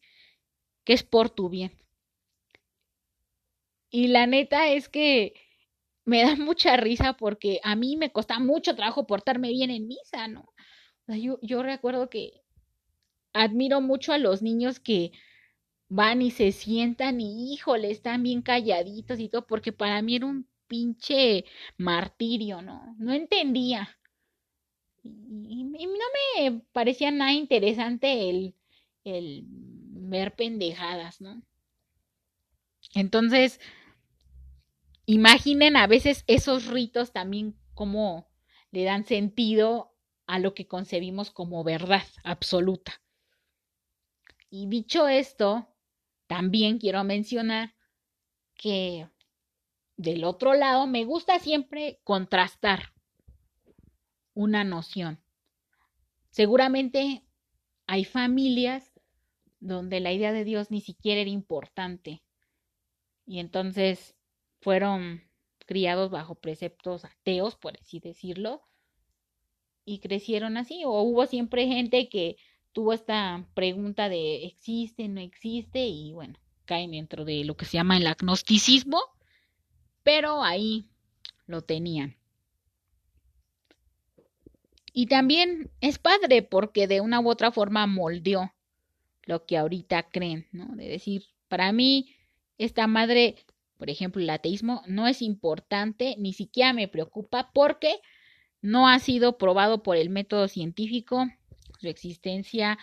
que 0.83 0.93
es 0.93 1.03
por 1.03 1.29
tu 1.29 1.49
bien. 1.49 1.71
Y 3.89 4.07
la 4.07 4.27
neta 4.27 4.69
es 4.69 4.89
que 4.89 5.33
me 6.05 6.23
da 6.23 6.35
mucha 6.35 6.77
risa 6.77 7.13
porque 7.13 7.59
a 7.63 7.75
mí 7.75 7.97
me 7.97 8.11
cuesta 8.11 8.39
mucho 8.39 8.75
trabajo 8.75 9.07
portarme 9.07 9.49
bien 9.49 9.71
en 9.71 9.87
misa, 9.87 10.27
¿no? 10.27 10.53
yo, 11.07 11.39
yo 11.41 11.61
recuerdo 11.63 12.09
que 12.09 12.41
admiro 13.33 13.81
mucho 13.81 14.13
a 14.13 14.17
los 14.17 14.41
niños 14.41 14.79
que 14.79 15.11
van 15.87 16.21
y 16.21 16.31
se 16.31 16.51
sientan 16.51 17.21
y 17.21 17.53
híjole, 17.53 17.91
están 17.91 18.23
bien 18.23 18.41
calladitos 18.41 19.19
y 19.19 19.29
todo, 19.29 19.45
porque 19.45 19.71
para 19.71 20.01
mí 20.01 20.15
era 20.15 20.25
un 20.25 20.47
pinche 20.67 21.45
martirio, 21.77 22.61
¿no? 22.61 22.95
No 22.97 23.13
entendía. 23.13 23.97
Y, 25.03 25.63
no 25.63 26.05
me 26.37 26.61
parecía 26.71 27.11
nada 27.11 27.33
interesante 27.33 28.29
el, 28.29 28.55
el 29.03 29.43
ver 29.47 30.35
pendejadas, 30.35 31.21
¿no? 31.21 31.41
Entonces, 32.93 33.59
imaginen 35.05 35.77
a 35.77 35.87
veces 35.87 36.23
esos 36.27 36.67
ritos 36.67 37.11
también 37.11 37.55
como 37.73 38.27
le 38.71 38.83
dan 38.83 39.05
sentido 39.05 39.93
a 40.27 40.39
lo 40.39 40.53
que 40.53 40.67
concebimos 40.67 41.31
como 41.31 41.63
verdad 41.63 42.03
absoluta. 42.23 43.01
Y 44.49 44.67
dicho 44.67 45.07
esto, 45.07 45.67
también 46.27 46.79
quiero 46.79 47.03
mencionar 47.03 47.75
que 48.55 49.07
del 49.97 50.23
otro 50.23 50.53
lado 50.53 50.87
me 50.87 51.05
gusta 51.05 51.39
siempre 51.39 51.99
contrastar 52.03 52.93
una 54.33 54.63
noción. 54.63 55.21
Seguramente 56.29 57.23
hay 57.87 58.03
familias 58.03 58.91
donde 59.59 59.99
la 59.99 60.11
idea 60.11 60.33
de 60.33 60.43
Dios 60.43 60.69
ni 60.69 60.81
siquiera 60.81 61.21
era 61.21 61.29
importante 61.29 62.21
y 63.25 63.39
entonces 63.39 64.15
fueron 64.61 65.23
criados 65.65 66.11
bajo 66.11 66.35
preceptos 66.35 67.05
ateos, 67.05 67.55
por 67.55 67.77
así 67.79 67.99
decirlo, 67.99 68.61
y 69.83 69.99
crecieron 69.99 70.57
así. 70.57 70.83
O 70.85 71.01
hubo 71.01 71.25
siempre 71.25 71.67
gente 71.67 72.09
que 72.09 72.37
tuvo 72.71 72.93
esta 72.93 73.47
pregunta 73.53 74.09
de 74.09 74.45
existe, 74.45 75.07
no 75.07 75.21
existe, 75.21 75.87
y 75.87 76.11
bueno, 76.13 76.37
caen 76.65 76.91
dentro 76.91 77.25
de 77.25 77.43
lo 77.45 77.55
que 77.55 77.65
se 77.65 77.77
llama 77.77 77.97
el 77.97 78.07
agnosticismo, 78.07 78.99
pero 80.05 80.43
ahí 80.43 80.85
lo 81.47 81.63
tenían. 81.63 82.15
Y 84.93 85.07
también 85.07 85.71
es 85.81 85.97
padre 85.97 86.43
porque 86.43 86.87
de 86.87 87.01
una 87.01 87.19
u 87.19 87.27
otra 87.27 87.51
forma 87.51 87.87
moldeó 87.87 88.53
lo 89.23 89.47
que 89.47 89.57
ahorita 89.57 90.03
creen, 90.03 90.47
¿no? 90.51 90.75
De 90.75 90.87
decir, 90.87 91.23
para 91.47 91.71
mí, 91.71 92.15
esta 92.59 92.85
madre, 92.85 93.35
por 93.77 93.89
ejemplo, 93.89 94.21
el 94.21 94.29
ateísmo 94.29 94.83
no 94.85 95.07
es 95.07 95.23
importante, 95.23 96.15
ni 96.19 96.33
siquiera 96.33 96.71
me 96.71 96.87
preocupa 96.87 97.49
porque 97.51 97.99
no 98.61 98.87
ha 98.87 98.99
sido 98.99 99.39
probado 99.39 99.81
por 99.81 99.97
el 99.97 100.11
método 100.11 100.47
científico, 100.47 101.25
su 101.79 101.87
existencia 101.87 102.77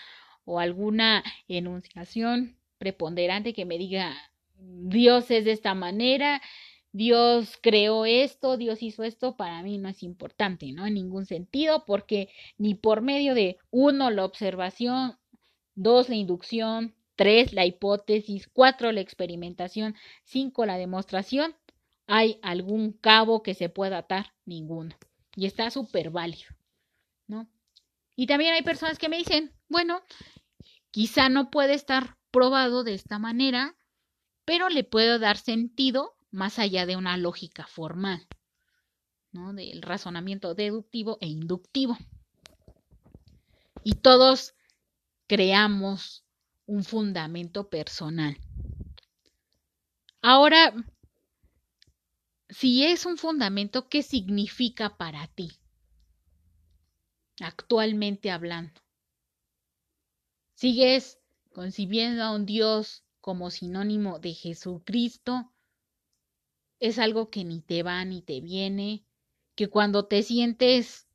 o 0.44 0.58
alguna 0.58 1.22
enunciación 1.46 2.58
preponderante 2.78 3.54
que 3.54 3.64
me 3.64 3.78
diga 3.78 4.12
Dios 4.56 5.30
es 5.30 5.44
de 5.44 5.52
esta 5.52 5.74
manera, 5.74 6.42
Dios 6.92 7.58
creó 7.62 8.04
esto, 8.04 8.58
Dios 8.58 8.82
hizo 8.82 9.02
esto, 9.02 9.36
para 9.36 9.62
mí 9.62 9.78
no 9.78 9.88
es 9.88 10.02
importante, 10.02 10.72
¿no? 10.72 10.86
En 10.86 10.94
ningún 10.94 11.24
sentido, 11.24 11.84
porque 11.86 12.28
ni 12.58 12.74
por 12.74 13.00
medio 13.00 13.34
de 13.34 13.58
uno, 13.70 14.10
la 14.10 14.26
observación, 14.26 15.18
dos, 15.74 16.10
la 16.10 16.16
inducción, 16.16 16.94
tres, 17.16 17.54
la 17.54 17.64
hipótesis, 17.64 18.46
cuatro, 18.52 18.92
la 18.92 19.00
experimentación, 19.00 19.94
cinco, 20.24 20.66
la 20.66 20.76
demostración, 20.76 21.54
hay 22.06 22.38
algún 22.42 22.92
cabo 22.92 23.42
que 23.42 23.54
se 23.54 23.70
pueda 23.70 23.98
atar, 23.98 24.34
ninguno. 24.44 24.94
Y 25.34 25.46
está 25.46 25.70
súper 25.70 26.10
válido, 26.10 26.50
¿no? 27.26 27.48
Y 28.16 28.26
también 28.26 28.52
hay 28.52 28.62
personas 28.62 28.98
que 28.98 29.08
me 29.08 29.16
dicen, 29.16 29.50
bueno, 29.68 30.02
quizá 30.90 31.30
no 31.30 31.50
puede 31.50 31.72
estar 31.72 32.18
probado 32.30 32.84
de 32.84 32.92
esta 32.92 33.18
manera, 33.18 33.76
pero 34.44 34.68
le 34.68 34.84
puedo 34.84 35.18
dar 35.18 35.38
sentido 35.38 36.14
más 36.32 36.58
allá 36.58 36.84
de 36.84 36.96
una 36.96 37.16
lógica 37.16 37.66
formal, 37.66 38.26
¿no? 39.30 39.52
Del 39.52 39.82
razonamiento 39.82 40.56
deductivo 40.56 41.18
e 41.20 41.28
inductivo. 41.28 41.96
Y 43.84 43.94
todos 43.94 44.54
creamos 45.28 46.24
un 46.66 46.82
fundamento 46.82 47.70
personal. 47.70 48.36
Ahora, 50.20 50.74
si 52.48 52.84
es 52.84 53.06
un 53.06 53.16
fundamento, 53.16 53.88
¿qué 53.88 54.02
significa 54.02 54.96
para 54.96 55.28
ti? 55.28 55.62
actualmente 57.42 58.30
hablando. 58.30 58.80
¿Sigues 60.54 61.18
concibiendo 61.52 62.22
a 62.22 62.32
un 62.32 62.46
Dios 62.46 63.04
como 63.20 63.50
sinónimo 63.50 64.18
de 64.18 64.34
Jesucristo? 64.34 65.52
Es 66.82 66.98
algo 66.98 67.30
que 67.30 67.44
ni 67.44 67.60
te 67.60 67.84
va 67.84 68.04
ni 68.04 68.22
te 68.22 68.40
viene, 68.40 69.04
que 69.54 69.68
cuando 69.68 70.06
te 70.06 70.24
sientes 70.24 71.06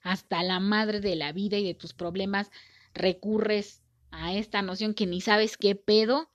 hasta 0.00 0.44
la 0.44 0.60
madre 0.60 1.00
de 1.00 1.16
la 1.16 1.32
vida 1.32 1.58
y 1.58 1.64
de 1.64 1.74
tus 1.74 1.92
problemas, 1.92 2.52
recurres 2.94 3.82
a 4.12 4.34
esta 4.34 4.62
noción 4.62 4.94
que 4.94 5.06
ni 5.06 5.20
sabes 5.20 5.56
qué 5.56 5.74
pedo. 5.74 6.30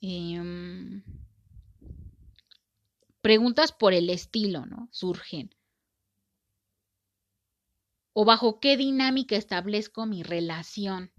Em, 0.00 1.02
preguntas 3.20 3.72
por 3.72 3.92
el 3.92 4.08
estilo, 4.08 4.64
¿no? 4.64 4.88
Surgen 4.92 5.54
o 8.14 8.24
bajo 8.24 8.60
qué 8.60 8.76
dinámica 8.76 9.36
establezco 9.36 10.06
mi 10.06 10.22
relación 10.22 11.12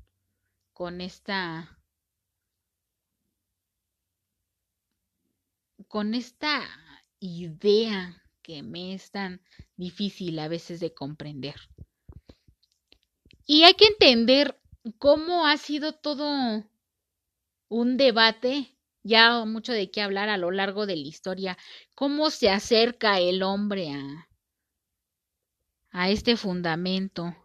con 0.74 1.02
esta 1.02 1.78
con 5.88 6.13
esta 6.13 6.63
idea 7.20 8.22
que 8.42 8.62
me 8.63 8.94
es 8.94 9.12
tan 9.12 9.42
difícil 9.75 10.38
a 10.39 10.48
veces 10.48 10.80
de 10.80 10.94
comprender. 10.94 11.56
Y 13.46 13.63
hay 13.63 13.74
que 13.74 13.88
entender 13.88 14.60
cómo 14.98 15.48
ha 15.48 15.58
sido 15.58 15.94
todo 15.94 16.63
un 17.70 17.98
debate, 17.98 18.77
ya 19.04 19.46
mucho 19.46 19.72
de 19.74 19.92
qué 19.92 20.01
hablar 20.01 20.30
a 20.30 20.38
lo 20.38 20.51
largo 20.51 20.86
de 20.86 20.96
la 20.96 21.08
historia, 21.08 21.58
cómo 21.96 22.30
se 22.30 22.50
acerca 22.50 23.20
el 23.20 23.44
hombre 23.44 23.92
a, 23.92 24.27
a 25.92 26.10
este 26.10 26.38
fundamento, 26.38 27.36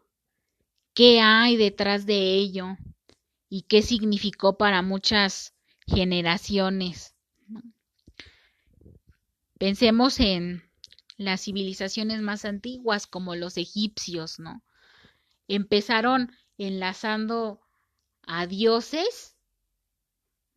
qué 0.94 1.20
hay 1.20 1.56
detrás 1.56 2.06
de 2.06 2.34
ello 2.34 2.76
y 3.48 3.62
qué 3.62 3.82
significó 3.82 4.56
para 4.56 4.82
muchas 4.82 5.54
generaciones. 5.86 7.14
Pensemos 9.60 10.20
en 10.20 10.62
las 11.18 11.42
civilizaciones 11.42 12.22
más 12.22 12.46
antiguas 12.46 13.06
como 13.06 13.36
los 13.36 13.58
egipcios, 13.58 14.38
¿no? 14.38 14.64
Empezaron 15.48 16.32
enlazando 16.56 17.60
a 18.22 18.46
dioses 18.46 19.36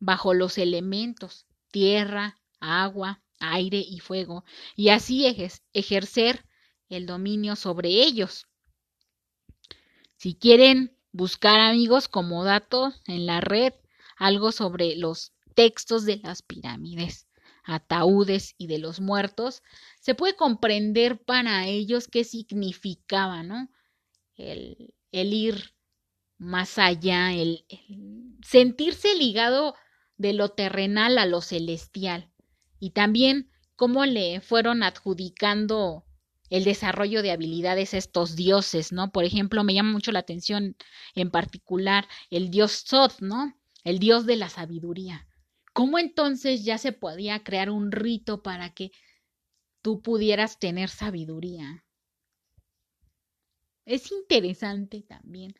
bajo 0.00 0.32
los 0.32 0.56
elementos 0.56 1.46
tierra, 1.70 2.40
agua, 2.60 3.22
aire 3.40 3.84
y 3.86 3.98
fuego, 3.98 4.46
y 4.74 4.88
así 4.88 5.26
ejercer 5.74 6.46
el 6.88 7.04
dominio 7.04 7.56
sobre 7.56 7.90
ellos. 7.90 8.46
Si 10.16 10.34
quieren 10.34 10.96
buscar 11.12 11.60
amigos 11.60 12.08
como 12.08 12.42
datos 12.42 13.02
en 13.06 13.26
la 13.26 13.42
red, 13.42 13.74
algo 14.16 14.50
sobre 14.50 14.96
los 14.96 15.34
textos 15.54 16.06
de 16.06 16.20
las 16.22 16.40
pirámides, 16.40 17.26
ataúdes 17.64 18.54
y 18.58 18.66
de 18.66 18.78
los 18.78 19.00
muertos, 19.00 19.62
se 20.00 20.14
puede 20.14 20.36
comprender 20.36 21.22
para 21.22 21.66
ellos 21.66 22.08
qué 22.08 22.24
significaba, 22.24 23.42
¿no? 23.42 23.68
El, 24.36 24.94
el 25.12 25.32
ir 25.32 25.74
más 26.38 26.78
allá, 26.78 27.32
el, 27.32 27.64
sentirse 28.42 29.14
ligado 29.14 29.74
de 30.16 30.32
lo 30.32 30.50
terrenal 30.50 31.18
a 31.18 31.26
lo 31.26 31.40
celestial 31.40 32.30
y 32.78 32.90
también 32.90 33.50
cómo 33.76 34.04
le 34.06 34.40
fueron 34.40 34.82
adjudicando 34.82 36.04
el 36.50 36.64
desarrollo 36.64 37.22
de 37.22 37.32
habilidades 37.32 37.94
a 37.94 37.98
estos 37.98 38.36
dioses, 38.36 38.92
¿no? 38.92 39.10
Por 39.10 39.24
ejemplo, 39.24 39.64
me 39.64 39.74
llama 39.74 39.92
mucho 39.92 40.12
la 40.12 40.20
atención 40.20 40.76
en 41.14 41.30
particular 41.30 42.06
el 42.30 42.50
dios 42.50 42.84
Thoth, 42.84 43.20
¿no? 43.20 43.54
El 43.82 43.98
dios 43.98 44.26
de 44.26 44.36
la 44.36 44.48
sabiduría. 44.48 45.26
¿Cómo 45.74 45.98
entonces 45.98 46.64
ya 46.64 46.78
se 46.78 46.92
podía 46.92 47.44
crear 47.44 47.68
un 47.68 47.92
rito 47.92 48.42
para 48.42 48.72
que 48.72 48.92
tú 49.82 50.00
pudieras 50.00 50.58
tener 50.58 50.88
sabiduría? 50.88 51.84
Es 53.84 54.10
interesante 54.12 55.02
también 55.02 55.54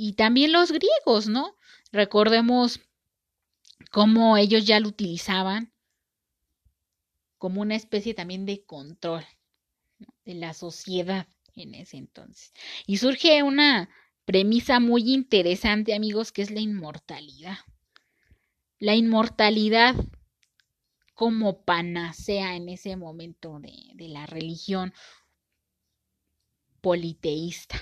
y 0.00 0.12
también 0.12 0.52
los 0.52 0.70
griegos, 0.70 1.26
¿no? 1.26 1.56
Recordemos 1.90 2.80
cómo 3.90 4.36
ellos 4.36 4.64
ya 4.64 4.78
lo 4.78 4.88
utilizaban 4.88 5.72
como 7.36 7.62
una 7.62 7.74
especie 7.74 8.14
también 8.14 8.46
de 8.46 8.64
control 8.64 9.24
de 10.24 10.34
la 10.34 10.54
sociedad 10.54 11.26
en 11.56 11.74
ese 11.74 11.96
entonces. 11.96 12.52
Y 12.86 12.98
surge 12.98 13.42
una 13.42 13.90
premisa 14.24 14.78
muy 14.78 15.12
interesante, 15.12 15.94
amigos, 15.94 16.30
que 16.30 16.42
es 16.42 16.52
la 16.52 16.60
inmortalidad. 16.60 17.58
La 18.78 18.94
inmortalidad 18.94 19.94
como 21.14 21.62
panacea 21.62 22.54
en 22.54 22.68
ese 22.68 22.96
momento 22.96 23.58
de, 23.58 23.72
de 23.94 24.08
la 24.08 24.26
religión 24.26 24.92
politeísta. 26.80 27.76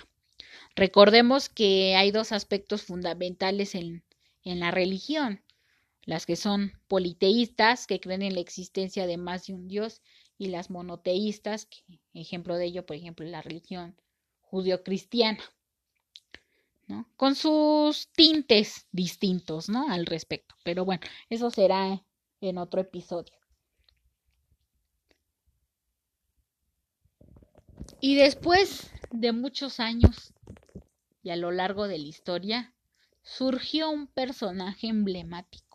Recordemos 0.75 1.49
que 1.49 1.97
hay 1.97 2.11
dos 2.11 2.33
aspectos 2.33 2.83
fundamentales 2.83 3.75
en, 3.75 4.05
en 4.43 4.61
la 4.61 4.71
religión, 4.71 5.43
las 6.03 6.25
que 6.25 6.37
son 6.37 6.73
politeístas, 6.89 7.87
que 7.87 8.01
creen 8.01 8.23
en 8.23 8.35
la 8.35 8.41
existencia 8.41 9.07
de 9.07 9.19
más 9.19 9.47
de 9.47 9.55
un 9.55 9.69
Dios, 9.69 10.03
y 10.39 10.49
las 10.49 10.71
monoteístas, 10.71 11.69
ejemplo 12.15 12.57
de 12.57 12.67
ello, 12.67 12.87
por 12.87 12.97
ejemplo, 12.97 13.27
la 13.27 13.43
religión 13.43 14.01
judio-cristiana, 14.41 15.43
Con 17.17 17.35
sus 17.35 18.09
tintes 18.13 18.87
distintos, 18.93 19.69
¿no? 19.69 19.91
Al 19.91 20.07
respecto. 20.07 20.55
Pero 20.65 20.85
bueno, 20.85 21.03
eso 21.29 21.51
será 21.51 22.03
en 22.41 22.59
otro 22.59 22.81
episodio. 22.81 23.35
Y 28.01 28.15
después 28.15 28.91
de 29.11 29.33
muchos 29.33 29.81
años 29.81 30.33
y 31.23 31.31
a 31.31 31.37
lo 31.37 31.51
largo 31.51 31.89
de 31.89 31.99
la 31.99 32.07
historia 32.07 32.75
surgió 33.23 33.91
un 33.91 34.07
personaje 34.07 34.87
emblemático 34.87 35.67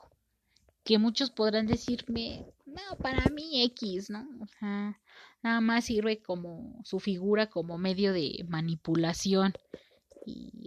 que 0.83 0.97
muchos 0.97 1.29
podrán 1.29 1.67
decirme, 1.67 2.45
no, 2.65 2.97
para 2.99 3.25
mí 3.29 3.63
X, 3.63 4.09
¿no? 4.09 4.27
O 4.41 4.47
sea, 4.47 4.99
nada 5.43 5.61
más 5.61 5.85
sirve 5.85 6.21
como 6.21 6.81
su 6.83 6.99
figura 6.99 7.49
como 7.49 7.77
medio 7.77 8.13
de 8.13 8.45
manipulación 8.47 9.53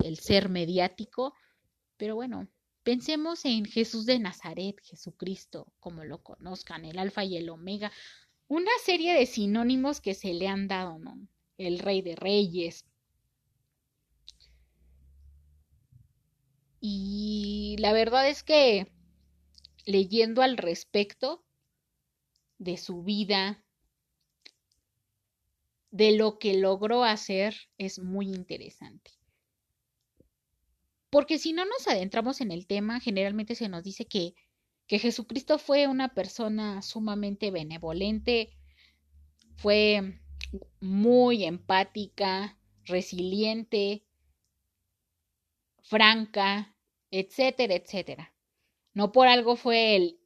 el 0.05 0.19
ser 0.19 0.49
mediático, 0.49 1.35
pero 1.97 2.15
bueno, 2.15 2.49
pensemos 2.83 3.45
en 3.45 3.65
Jesús 3.65 4.07
de 4.07 4.19
Nazaret, 4.19 4.77
Jesucristo, 4.83 5.73
como 5.81 6.05
lo 6.05 6.23
conozcan, 6.23 6.85
el 6.85 6.99
alfa 6.99 7.25
y 7.25 7.37
el 7.37 7.49
omega, 7.49 7.93
una 8.49 8.73
serie 8.85 9.15
de 9.15 9.27
sinónimos 9.27 10.01
que 10.01 10.15
se 10.15 10.35
le 10.35 10.49
han 10.49 10.69
dado, 10.69 10.99
¿no? 10.99 11.17
El 11.57 11.79
rey 11.79 12.03
de 12.03 12.17
reyes, 12.17 12.85
Y 16.87 17.77
la 17.79 17.95
verdad 17.95 18.29
es 18.29 18.43
que 18.43 18.93
leyendo 19.87 20.43
al 20.43 20.59
respecto 20.59 21.43
de 22.59 22.77
su 22.77 23.03
vida, 23.03 23.65
de 25.91 26.13
lo 26.13 26.39
que 26.39 26.59
logró 26.59 27.03
hacer, 27.03 27.57
es 27.79 28.01
muy 28.01 28.27
interesante. 28.27 29.13
Porque 31.15 31.39
si 31.39 31.53
no 31.53 31.65
nos 31.65 31.87
adentramos 31.87 32.41
en 32.41 32.51
el 32.51 32.67
tema, 32.67 32.99
generalmente 32.99 33.55
se 33.55 33.69
nos 33.69 33.85
dice 33.85 34.05
que, 34.09 34.35
que 34.89 34.99
Jesucristo 34.99 35.61
fue 35.61 35.87
una 35.87 36.13
persona 36.13 36.83
sumamente 36.83 37.53
benevolente, 37.53 38.59
fue 39.55 40.21
muy 40.81 41.45
empática, 41.45 42.59
resiliente, 42.83 44.05
franca, 45.85 46.77
etcétera, 47.13 47.75
etcétera. 47.75 48.35
No 48.93 49.13
por 49.13 49.29
algo 49.29 49.55
fue 49.55 49.95
el 49.95 50.19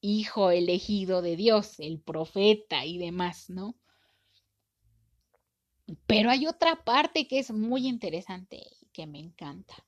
hijo 0.00 0.52
elegido 0.52 1.22
de 1.22 1.34
Dios, 1.34 1.80
el 1.80 2.00
profeta 2.00 2.84
y 2.84 2.98
demás, 2.98 3.50
¿no? 3.50 3.74
Pero 6.06 6.30
hay 6.30 6.46
otra 6.46 6.84
parte 6.84 7.26
que 7.26 7.40
es 7.40 7.50
muy 7.50 7.88
interesante 7.88 8.62
y 8.80 8.86
que 8.92 9.08
me 9.08 9.18
encanta. 9.18 9.85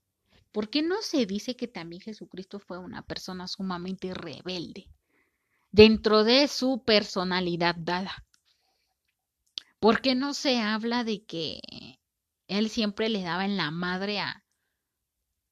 ¿Por 0.59 0.71
qué 0.71 0.83
no 0.83 1.03
se 1.03 1.25
dice 1.25 1.55
que 1.55 1.69
también 1.69 2.03
Jesucristo 2.03 2.59
fue 2.59 2.79
una 2.79 3.03
persona 3.03 3.47
sumamente 3.47 4.13
rebelde 4.13 4.89
dentro 5.71 6.25
de 6.25 6.49
su 6.49 6.83
personalidad 6.85 7.77
dada? 7.79 8.27
¿Por 9.79 10.01
qué 10.01 10.17
no 10.17 10.35
se 10.35 10.59
habla 10.59 11.05
de 11.05 11.25
que 11.25 11.61
él 12.49 12.71
siempre 12.71 13.09
le 13.09 13.23
daba 13.23 13.45
en 13.45 13.57
la 13.57 13.71
madre 13.71 14.19
a, 14.19 14.45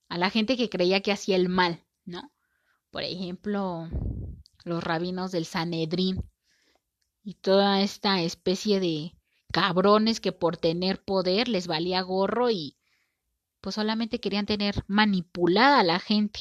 a 0.08 0.18
la 0.18 0.28
gente 0.28 0.56
que 0.56 0.68
creía 0.68 1.02
que 1.02 1.12
hacía 1.12 1.36
el 1.36 1.48
mal, 1.48 1.84
¿no? 2.04 2.32
Por 2.90 3.04
ejemplo, 3.04 3.88
los 4.64 4.82
rabinos 4.82 5.30
del 5.30 5.44
Sanedrín 5.44 6.28
y 7.22 7.34
toda 7.34 7.80
esta 7.80 8.22
especie 8.22 8.80
de 8.80 9.12
cabrones 9.52 10.18
que 10.18 10.32
por 10.32 10.56
tener 10.56 11.04
poder 11.04 11.46
les 11.46 11.68
valía 11.68 12.00
gorro 12.00 12.50
y 12.50 12.76
pues 13.66 13.74
solamente 13.74 14.20
querían 14.20 14.46
tener 14.46 14.84
manipulada 14.86 15.80
a 15.80 15.82
la 15.82 15.98
gente. 15.98 16.38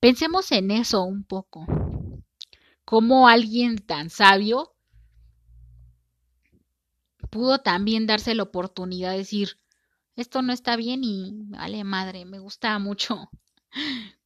Pensemos 0.00 0.50
en 0.50 0.72
eso 0.72 1.04
un 1.04 1.22
poco. 1.22 1.66
Cómo 2.84 3.28
alguien 3.28 3.78
tan 3.78 4.10
sabio 4.10 4.74
pudo 7.30 7.60
también 7.60 8.08
darse 8.08 8.34
la 8.34 8.42
oportunidad 8.42 9.12
de 9.12 9.18
decir, 9.18 9.60
esto 10.16 10.42
no 10.42 10.52
está 10.52 10.74
bien 10.74 11.04
y 11.04 11.44
vale 11.44 11.84
madre, 11.84 12.24
me 12.24 12.40
gusta 12.40 12.76
mucho 12.80 13.30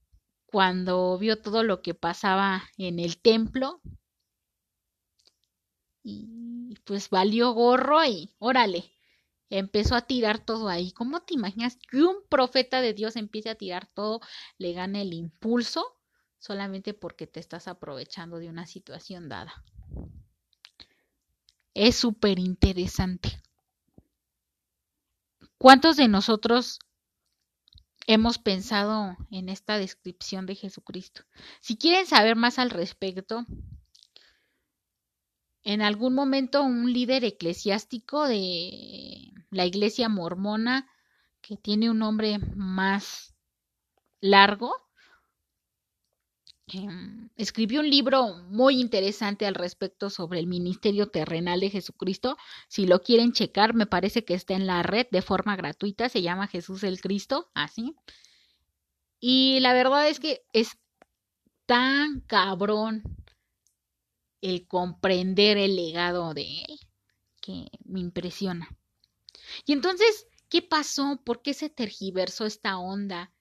cuando 0.47 1.19
vio 1.19 1.39
todo 1.39 1.65
lo 1.65 1.83
que 1.83 1.93
pasaba 1.93 2.63
en 2.79 2.99
el 2.99 3.19
templo 3.19 3.83
y 6.03 6.77
pues 6.85 7.11
valió 7.11 7.53
gorro 7.53 8.03
y 8.07 8.31
órale, 8.39 8.92
empezó 9.59 9.95
a 9.95 10.03
tirar 10.03 10.45
todo 10.45 10.69
ahí. 10.69 10.93
¿Cómo 10.93 11.21
te 11.21 11.35
imaginas 11.35 11.77
que 11.91 12.03
un 12.03 12.17
profeta 12.31 12.81
de 12.81 12.95
Dios 12.95 13.17
empiece 13.17 13.51
a 13.51 13.55
tirar 13.55 13.87
todo, 13.87 14.21
le 14.57 14.73
gane 14.73 15.03
el 15.03 15.13
impulso 15.13 15.99
solamente 16.39 16.95
porque 16.95 17.27
te 17.27 17.39
estás 17.39 17.69
aprovechando 17.69 18.39
de 18.39 18.49
una 18.49 18.67
situación 18.67 19.29
dada? 19.29 19.53
Es 21.75 21.97
súper 21.97 22.39
interesante. 22.39 23.43
¿Cuántos 25.59 25.97
de 25.97 26.09
nosotros 26.09 26.79
hemos 28.07 28.39
pensado 28.39 29.17
en 29.31 29.51
esta 29.51 29.77
descripción 29.77 30.47
de 30.47 30.55
Jesucristo? 30.55 31.25
Si 31.61 31.77
quieren 31.77 32.07
saber 32.07 32.37
más 32.37 32.59
al 32.59 32.71
respecto, 32.71 33.45
en 35.65 35.83
algún 35.83 36.15
momento 36.15 36.63
un 36.63 36.93
líder 36.93 37.25
eclesiástico 37.25 38.27
de 38.27 39.33
la 39.51 39.67
iglesia 39.67 40.09
mormona, 40.09 40.89
que 41.41 41.57
tiene 41.57 41.91
un 41.91 41.99
nombre 41.99 42.39
más 42.39 43.35
largo, 44.21 44.75
Em, 46.73 47.29
escribió 47.37 47.81
un 47.81 47.91
libro 47.91 48.35
muy 48.49 48.81
interesante 48.81 49.47
al 49.47 49.55
respecto 49.55 50.09
sobre 50.09 50.39
el 50.39 50.47
ministerio 50.47 51.09
terrenal 51.09 51.61
de 51.61 51.71
Jesucristo. 51.71 52.39
Si 52.69 52.87
lo 52.87 53.03
quieren 53.03 53.33
checar, 53.33 53.75
me 53.75 53.87
parece 53.87 54.25
que 54.25 54.35
está 54.35 54.55
en 54.55 54.67
la 54.67 54.83
red 54.83 55.07
de 55.11 55.23
forma 55.23 55.57
gratuita. 55.57 56.09
Se 56.09 56.23
llama 56.23 56.47
Jesús 56.47 56.83
el 56.85 57.01
Cristo, 57.01 57.51
así. 57.55 57.95
Y 59.21 59.61
la 59.61 59.75
verdad 59.75 60.09
es 60.09 60.19
que 60.19 60.43
es 60.53 60.79
tan 61.67 62.21
cabrón 62.21 63.03
el 64.43 64.67
comprender 64.67 65.57
el 65.57 65.77
legado 65.77 66.35
de 66.35 66.43
él 66.43 66.81
que 67.41 67.69
me 67.85 68.01
impresiona. 68.01 68.69
Y 69.65 69.73
entonces, 69.73 70.27
¿qué 70.51 70.61
pasó? 70.61 71.21
¿Por 71.25 71.41
qué 71.41 71.55
se 71.55 71.71
tergiversó 71.71 72.45
esta 72.45 72.79
onda? 72.79 73.33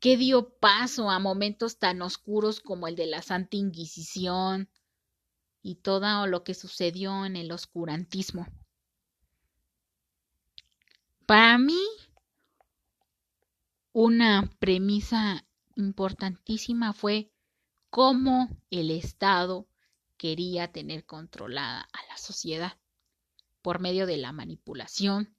que 0.00 0.16
dio 0.16 0.50
paso 0.58 1.10
a 1.10 1.18
momentos 1.18 1.78
tan 1.78 2.02
oscuros 2.02 2.60
como 2.60 2.86
el 2.86 2.96
de 2.96 3.06
la 3.06 3.22
Santa 3.22 3.56
Inquisición 3.56 4.68
y 5.62 5.76
todo 5.76 6.26
lo 6.26 6.44
que 6.44 6.54
sucedió 6.54 7.24
en 7.24 7.36
el 7.36 7.50
oscurantismo. 7.50 8.46
Para 11.24 11.58
mí, 11.58 11.82
una 13.92 14.48
premisa 14.60 15.44
importantísima 15.74 16.92
fue 16.92 17.32
cómo 17.90 18.48
el 18.70 18.90
Estado 18.90 19.68
quería 20.16 20.72
tener 20.72 21.04
controlada 21.04 21.88
a 21.92 22.06
la 22.08 22.16
sociedad 22.16 22.78
por 23.62 23.80
medio 23.80 24.06
de 24.06 24.16
la 24.16 24.32
manipulación, 24.32 25.34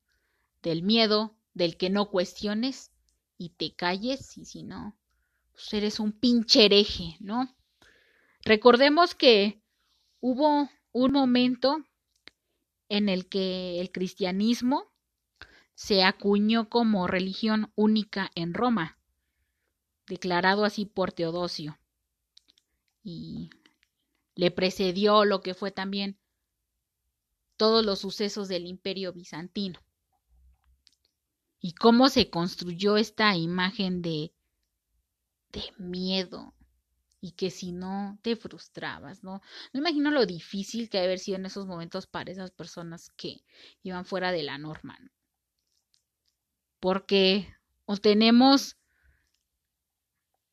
del 0.61 0.83
miedo, 0.83 1.35
del 1.53 1.77
que 1.77 1.89
no 1.89 2.09
cuestiones 2.09 2.91
y 3.37 3.49
te 3.49 3.75
calles 3.75 4.37
y 4.37 4.45
si 4.45 4.63
no, 4.63 4.97
pues 5.53 5.73
eres 5.73 5.99
un 5.99 6.11
pinche 6.11 6.65
hereje, 6.65 7.17
¿no? 7.19 7.55
Recordemos 8.43 9.15
que 9.15 9.61
hubo 10.19 10.69
un 10.91 11.11
momento 11.11 11.83
en 12.89 13.09
el 13.09 13.27
que 13.27 13.79
el 13.79 13.91
cristianismo 13.91 14.91
se 15.73 16.03
acuñó 16.03 16.69
como 16.69 17.07
religión 17.07 17.71
única 17.75 18.31
en 18.35 18.53
Roma, 18.53 18.97
declarado 20.07 20.65
así 20.65 20.85
por 20.85 21.11
Teodosio. 21.11 21.77
Y 23.07 23.49
le 24.35 24.51
precedió 24.51 25.23
lo 25.23 25.41
que 25.41 25.53
fue 25.53 25.71
también 25.71 26.19
todos 27.55 27.85
los 27.85 27.99
sucesos 27.99 28.49
del 28.49 28.65
imperio 28.65 29.13
bizantino. 29.13 29.79
Y 31.59 31.73
cómo 31.73 32.09
se 32.09 32.29
construyó 32.29 32.97
esta 32.97 33.35
imagen 33.35 34.01
de, 34.01 34.33
de 35.53 35.63
miedo 35.77 36.53
y 37.21 37.31
que 37.31 37.49
si 37.49 37.71
no 37.71 38.19
te 38.21 38.35
frustrabas, 38.35 39.23
¿no? 39.23 39.41
No 39.71 39.79
imagino 39.79 40.11
lo 40.11 40.25
difícil 40.25 40.89
que 40.89 40.99
haber 40.99 41.19
sido 41.19 41.37
en 41.37 41.45
esos 41.45 41.65
momentos 41.65 42.07
para 42.07 42.31
esas 42.31 42.51
personas 42.51 43.09
que 43.15 43.43
iban 43.83 44.05
fuera 44.05 44.31
de 44.31 44.43
la 44.43 44.57
norma 44.57 44.99
porque 46.79 47.47
o 47.85 47.97
tenemos 47.97 48.77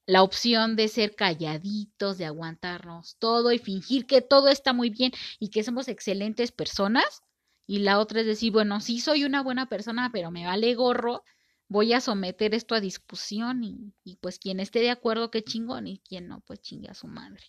la 0.06 0.22
opción 0.22 0.76
de 0.76 0.88
ser 0.88 1.14
calladitos, 1.14 2.18
de 2.18 2.26
aguantarnos 2.26 3.16
todo 3.18 3.52
y 3.52 3.58
fingir 3.58 4.06
que 4.06 4.20
todo 4.20 4.48
está 4.48 4.72
muy 4.72 4.90
bien 4.90 5.12
y 5.38 5.48
que 5.48 5.64
somos 5.64 5.88
excelentes 5.88 6.52
personas. 6.52 7.22
Y 7.66 7.78
la 7.78 7.98
otra 7.98 8.20
es 8.20 8.26
decir, 8.26 8.52
bueno, 8.52 8.80
sí 8.80 9.00
soy 9.00 9.24
una 9.24 9.42
buena 9.42 9.66
persona, 9.66 10.10
pero 10.12 10.30
me 10.30 10.44
vale 10.44 10.74
gorro, 10.74 11.22
voy 11.68 11.94
a 11.94 12.00
someter 12.00 12.54
esto 12.54 12.74
a 12.74 12.80
discusión 12.80 13.62
y, 13.64 14.16
pues 14.20 14.38
quien 14.38 14.60
esté 14.60 14.80
de 14.80 14.90
acuerdo, 14.90 15.30
qué 15.30 15.42
chingón, 15.42 15.86
y 15.86 16.00
quien 16.00 16.28
no, 16.28 16.40
pues 16.40 16.60
chingue 16.60 16.88
a 16.90 16.94
su 16.94 17.06
madre. 17.06 17.42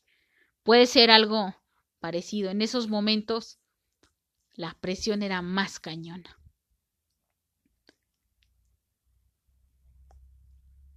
Puede 0.63 0.85
ser 0.85 1.11
algo 1.11 1.53
parecido. 1.99 2.49
En 2.49 2.61
esos 2.61 2.87
momentos 2.87 3.59
la 4.53 4.73
presión 4.79 5.21
era 5.21 5.41
más 5.41 5.79
cañona. 5.79 6.39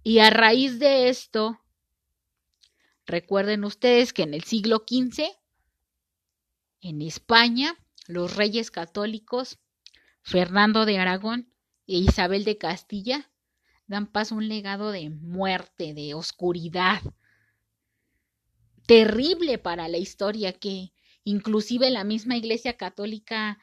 Y 0.03 0.19
a 0.19 0.29
raíz 0.29 0.79
de 0.79 1.09
esto, 1.09 1.59
recuerden 3.05 3.63
ustedes 3.65 4.13
que 4.13 4.23
en 4.23 4.33
el 4.33 4.43
siglo 4.43 4.85
XV, 4.87 5.25
en 6.81 7.01
España, 7.01 7.75
los 8.07 8.35
reyes 8.35 8.71
católicos, 8.71 9.59
Fernando 10.21 10.85
de 10.85 10.97
Aragón 10.99 11.53
e 11.85 11.97
Isabel 11.97 12.45
de 12.45 12.57
Castilla, 12.57 13.29
dan 13.87 14.07
paso 14.07 14.35
a 14.35 14.37
un 14.37 14.47
legado 14.47 14.91
de 14.91 15.09
muerte, 15.09 15.93
de 15.93 16.13
oscuridad, 16.13 17.01
terrible 18.85 19.57
para 19.57 19.87
la 19.87 19.97
historia 19.97 20.53
que 20.53 20.93
inclusive 21.23 21.89
la 21.89 22.03
misma 22.03 22.37
Iglesia 22.37 22.77
Católica 22.77 23.59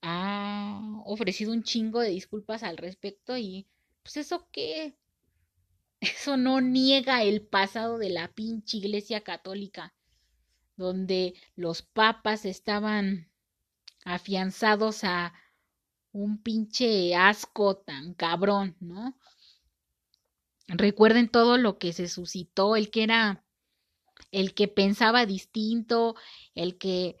ha 0.00 0.80
ofrecido 1.04 1.52
un 1.52 1.62
chingo 1.62 2.00
de 2.00 2.10
disculpas 2.10 2.62
al 2.62 2.76
respecto 2.76 3.36
y 3.36 3.66
pues 4.02 4.16
eso 4.18 4.48
qué, 4.52 4.96
eso 6.04 6.36
no 6.36 6.60
niega 6.60 7.22
el 7.22 7.42
pasado 7.42 7.98
de 7.98 8.10
la 8.10 8.28
pinche 8.28 8.78
iglesia 8.78 9.22
católica, 9.22 9.94
donde 10.76 11.34
los 11.56 11.82
papas 11.82 12.44
estaban 12.44 13.30
afianzados 14.04 15.04
a 15.04 15.32
un 16.12 16.42
pinche 16.42 17.14
asco 17.16 17.76
tan 17.76 18.14
cabrón, 18.14 18.76
¿no? 18.80 19.18
Recuerden 20.68 21.28
todo 21.28 21.58
lo 21.58 21.78
que 21.78 21.92
se 21.92 22.08
suscitó, 22.08 22.76
el 22.76 22.90
que 22.90 23.02
era, 23.02 23.44
el 24.30 24.54
que 24.54 24.68
pensaba 24.68 25.26
distinto, 25.26 26.14
el 26.54 26.78
que 26.78 27.16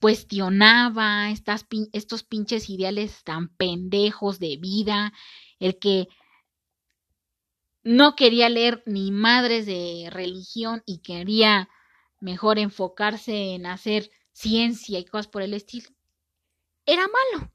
cuestionaba 0.00 1.30
estos 1.30 2.22
pinches 2.24 2.70
ideales 2.70 3.22
tan 3.22 3.48
pendejos 3.48 4.38
de 4.38 4.56
vida, 4.56 5.12
el 5.58 5.78
que 5.78 6.08
no 7.82 8.14
quería 8.14 8.48
leer 8.48 8.82
ni 8.86 9.10
madres 9.10 9.66
de 9.66 10.08
religión 10.10 10.82
y 10.86 10.98
quería 10.98 11.68
mejor 12.20 12.58
enfocarse 12.58 13.54
en 13.54 13.66
hacer 13.66 14.10
ciencia 14.32 14.98
y 14.98 15.04
cosas 15.04 15.28
por 15.28 15.42
el 15.42 15.54
estilo, 15.54 15.88
era 16.86 17.02
malo. 17.02 17.52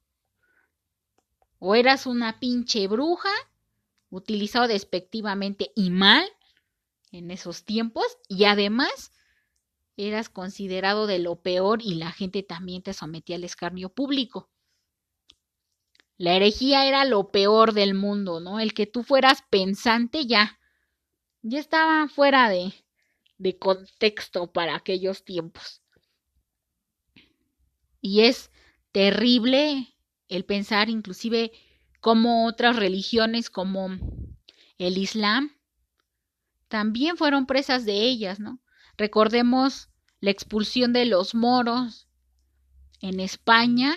O 1.60 1.76
eras 1.76 2.06
una 2.06 2.40
pinche 2.40 2.88
bruja, 2.88 3.32
utilizado 4.10 4.68
despectivamente 4.68 5.72
y 5.76 5.90
mal 5.90 6.26
en 7.12 7.32
esos 7.32 7.64
tiempos, 7.64 8.06
y 8.28 8.46
además 8.46 9.12
eras 9.98 10.30
considerado 10.30 11.08
de 11.08 11.20
lo 11.20 11.42
peor 11.42 11.82
y 11.82 11.96
la 11.96 12.12
gente 12.12 12.44
también 12.44 12.82
te 12.82 12.94
sometía 12.94 13.38
al 13.38 13.44
escarnio 13.44 13.90
público. 13.90 14.50
La 16.17 16.36
herejía 16.36 16.86
era 16.86 17.04
lo 17.06 17.32
peor 17.32 17.73
del 17.73 17.93
mundo, 17.93 18.39
¿no? 18.39 18.60
El 18.60 18.73
que 18.73 18.88
tú 18.88 19.04
fueras 19.04 19.43
pensante 19.49 20.25
ya, 20.25 20.60
ya 21.41 21.60
estaba 21.60 22.08
fuera 22.08 22.49
de, 22.49 22.73
de 23.38 23.58
contexto 23.58 24.51
para 24.51 24.75
aquellos 24.75 25.25
tiempos. 25.25 25.82
Y 27.99 28.21
es 28.21 28.51
terrible 28.91 29.95
el 30.28 30.45
pensar 30.45 30.89
inclusive 30.89 31.51
como 31.99 32.45
otras 32.45 32.75
religiones 32.75 33.49
como 33.49 33.89
el 34.78 34.97
Islam 34.97 35.51
también 36.67 37.17
fueron 37.17 37.45
presas 37.45 37.86
de 37.86 38.01
ellas, 38.01 38.39
¿no? 38.39 38.60
Recordemos 38.97 39.89
la 40.19 40.32
expulsión 40.32 40.93
de 40.93 41.06
los 41.06 41.36
moros 41.36 42.08
en 43.01 43.19
España 43.19 43.95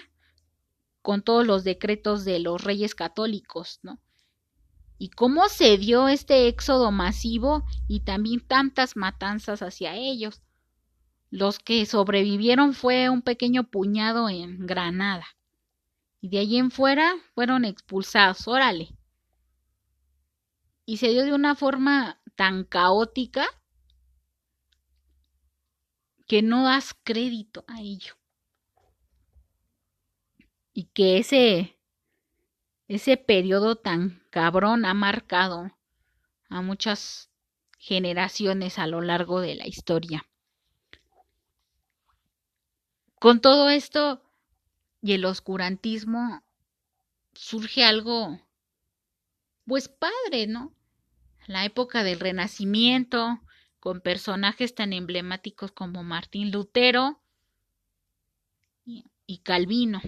con 1.03 1.23
todos 1.23 1.47
los 1.47 1.65
decretos 1.65 2.25
de 2.25 2.39
los 2.39 2.63
reyes 2.63 2.95
católicos, 2.95 3.81
¿no? 3.83 3.99
Y 4.99 5.11
cómo 5.11 5.49
se 5.49 5.79
dio 5.79 6.09
este 6.09 6.49
éxodo 6.49 6.91
masivo 6.91 7.65
y 7.87 8.01
también 8.01 8.41
tantas 8.41 8.97
matanzas 8.97 9.63
hacia 9.63 9.95
ellos. 9.95 10.43
Los 11.31 11.61
que 11.61 11.87
sobrevivieron 11.87 12.75
fue 12.75 13.09
un 13.09 13.23
pequeño 13.23 13.71
puñado 13.71 14.29
en 14.29 14.67
Granada. 14.67 15.27
Y 16.21 16.31
de 16.31 16.41
allí 16.41 16.59
en 16.59 16.73
fuera 16.73 17.15
fueron 17.35 17.65
expulsados, 17.65 18.49
órale. 18.49 18.91
Y 20.85 20.97
se 20.97 21.11
dio 21.11 21.25
de 21.25 21.33
una 21.33 21.55
forma 21.55 22.21
tan 22.35 22.65
caótica 22.65 23.47
que 26.27 26.43
no 26.43 26.65
das 26.65 26.97
crédito 27.05 27.65
a 27.69 27.81
ello 27.81 28.18
y 30.79 30.85
que 30.85 31.19
ese, 31.19 31.77
ese 32.87 33.17
periodo 33.17 33.75
tan 33.75 34.23
cabrón 34.31 34.85
ha 34.85 34.95
marcado 34.95 35.73
a 36.49 36.63
muchas 36.63 37.31
generaciones 37.79 38.79
a 38.79 38.87
lo 38.87 39.01
largo 39.01 39.41
de 39.41 39.57
la 39.57 39.67
historia. 39.67 40.29
Con 43.19 43.41
todo 43.41 43.71
esto 43.71 44.23
y 45.03 45.15
el 45.15 45.25
oscurantismo 45.25 46.45
surge 47.35 47.83
algo, 47.83 48.41
pues 49.67 49.89
padre, 49.89 50.47
¿no? 50.47 50.73
La 51.49 51.65
época 51.65 52.05
del 52.05 52.21
Renacimiento, 52.21 53.41
con 53.81 54.01
personajes 54.01 54.77
tan 54.77 54.93
emblemáticos 54.93 55.73
como 55.73 56.05
Martín 56.05 56.53
Lutero 56.53 57.21
y 58.85 59.39
Calvino 59.39 60.01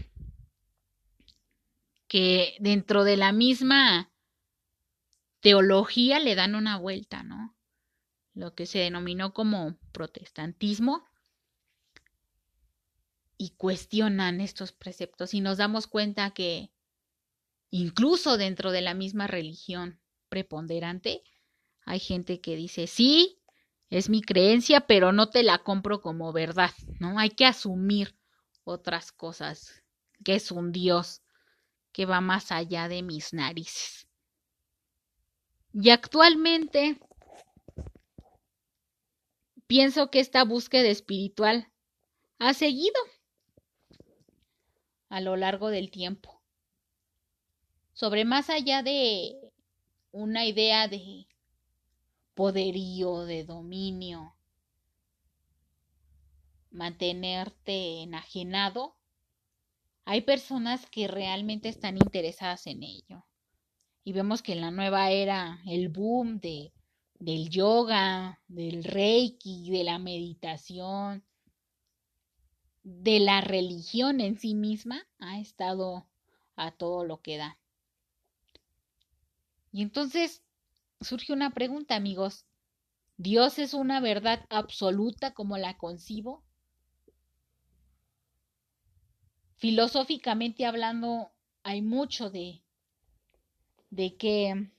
que 2.11 2.57
dentro 2.59 3.05
de 3.05 3.17
la 3.17 3.31
misma 3.31 4.11
teología 5.39 6.19
le 6.19 6.35
dan 6.35 6.57
una 6.57 6.77
vuelta, 6.77 7.23
¿no? 7.23 7.57
Lo 8.35 8.57
que 8.57 8.67
se 8.67 8.81
denominó 8.81 9.33
como 9.33 9.79
protestantismo 9.93 11.05
y 13.37 13.51
cuestionan 13.51 14.41
estos 14.41 14.73
preceptos 14.73 15.35
y 15.35 15.41
nos 15.41 15.59
damos 15.59 15.87
cuenta 15.87 16.33
que 16.33 16.73
incluso 17.71 18.37
dentro 18.37 18.73
de 18.73 18.81
la 18.81 18.95
misma 18.95 19.29
religión 19.29 20.01
preponderante. 20.29 21.23
Hay 21.87 22.01
gente 22.01 22.41
que 22.41 22.57
dice, 22.57 22.89
sí, 22.89 23.41
es 23.89 24.09
mi 24.09 24.21
creencia, 24.21 24.81
pero 24.81 25.13
no 25.13 25.31
te 25.31 25.45
la 25.45 25.59
compro 25.59 26.01
como 26.01 26.33
verdad, 26.33 26.73
¿no? 26.99 27.21
Hay 27.21 27.31
que 27.31 27.47
asumir 27.47 28.17
otras 28.65 29.13
cosas, 29.13 29.85
que 30.25 30.35
es 30.35 30.51
un 30.51 30.73
Dios 30.73 31.23
va 32.07 32.21
más 32.21 32.53
allá 32.53 32.89
de 32.89 33.03
mis 33.03 33.33
narices. 33.33 34.07
Y 35.73 35.91
actualmente 35.91 36.99
pienso 39.67 40.11
que 40.11 40.21
esta 40.21 40.45
búsqueda 40.45 40.89
espiritual 40.89 41.71
ha 42.39 42.55
seguido 42.55 43.01
a 45.09 45.21
lo 45.21 45.37
largo 45.37 45.69
del 45.69 45.91
tiempo. 45.91 46.43
Sobre 47.93 48.25
más 48.25 48.51
allá 48.51 48.83
de 48.83 49.37
una 50.11 50.47
idea 50.47 50.89
de 50.89 51.27
poderío, 52.35 53.27
de 53.27 53.45
dominio, 53.45 54.35
mantenerte 56.71 58.03
enajenado, 58.03 58.97
hay 60.05 60.23
personas 60.23 60.87
que 60.87 61.09
realmente 61.09 61.69
están 61.69 61.97
interesadas 61.97 62.67
en 62.67 62.83
ello. 62.83 63.25
Y 64.05 64.13
vemos 64.13 64.43
que 64.43 64.53
en 64.53 64.61
la 64.61 64.71
nueva 64.71 65.11
era 65.11 65.61
el 65.67 65.89
boom 65.89 66.41
de, 66.41 66.73
del 67.19 67.51
yoga, 67.51 68.41
del 68.49 68.83
reiki, 68.83 69.71
de 69.71 69.85
la 69.85 69.99
meditación, 69.99 71.25
de 72.83 73.21
la 73.21 73.41
religión 73.41 74.21
en 74.21 74.39
sí 74.39 74.55
misma 74.55 75.07
ha 75.19 75.39
estado 75.39 76.07
a 76.57 76.73
todo 76.73 77.05
lo 77.05 77.21
que 77.21 77.37
da. 77.37 77.59
Y 79.73 79.83
entonces 79.83 80.43
surge 81.01 81.33
una 81.33 81.51
pregunta, 81.51 81.95
amigos. 81.95 82.47
¿Dios 83.17 83.59
es 83.59 83.75
una 83.75 84.01
verdad 84.01 84.47
absoluta 84.49 85.33
como 85.35 85.59
la 85.59 85.77
concibo? 85.77 86.43
Filosóficamente 89.61 90.65
hablando, 90.65 91.33
hay 91.63 91.83
mucho 91.83 92.31
de, 92.31 92.63
de 93.91 94.17
qué 94.17 94.71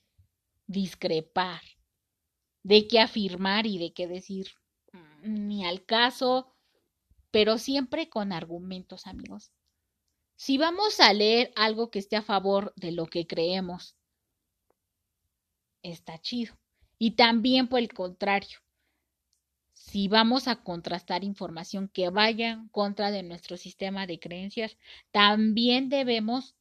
discrepar, 0.66 1.62
de 2.64 2.88
qué 2.88 3.00
afirmar 3.00 3.68
y 3.68 3.78
de 3.78 3.94
qué 3.94 4.08
decir 4.08 4.48
mm, 4.92 5.48
ni 5.48 5.66
al 5.68 5.86
caso, 5.86 6.52
pero 7.30 7.60
siempre 7.60 8.10
con 8.10 8.34
argumentos, 8.34 9.06
amigos. 9.06 9.52
Si 10.36 10.58
vamos 10.58 11.00
a 11.00 11.14
leer 11.14 11.54
algo 11.56 11.92
que 11.92 12.00
esté 12.00 12.16
a 12.16 12.24
favor 12.24 12.74
de 12.76 12.92
lo 12.92 13.06
que 13.06 13.28
creemos, 13.28 13.96
está 15.84 16.20
chido. 16.20 16.58
Y 16.98 17.12
también 17.12 17.68
por 17.68 17.78
el 17.78 17.94
contrario, 17.94 18.58
si 19.84 20.08
vamos 20.08 20.48
a 20.48 20.58
contrastar 20.58 21.24
información 21.24 21.90
que 21.90 22.10
vaya 22.10 22.52
en 22.52 22.68
contra 22.70 23.10
de 23.10 23.24
nuestro 23.24 23.58
sistema 23.58 24.06
de 24.06 24.20
creencias, 24.20 24.78
también 25.12 25.90
debemos 25.90 26.56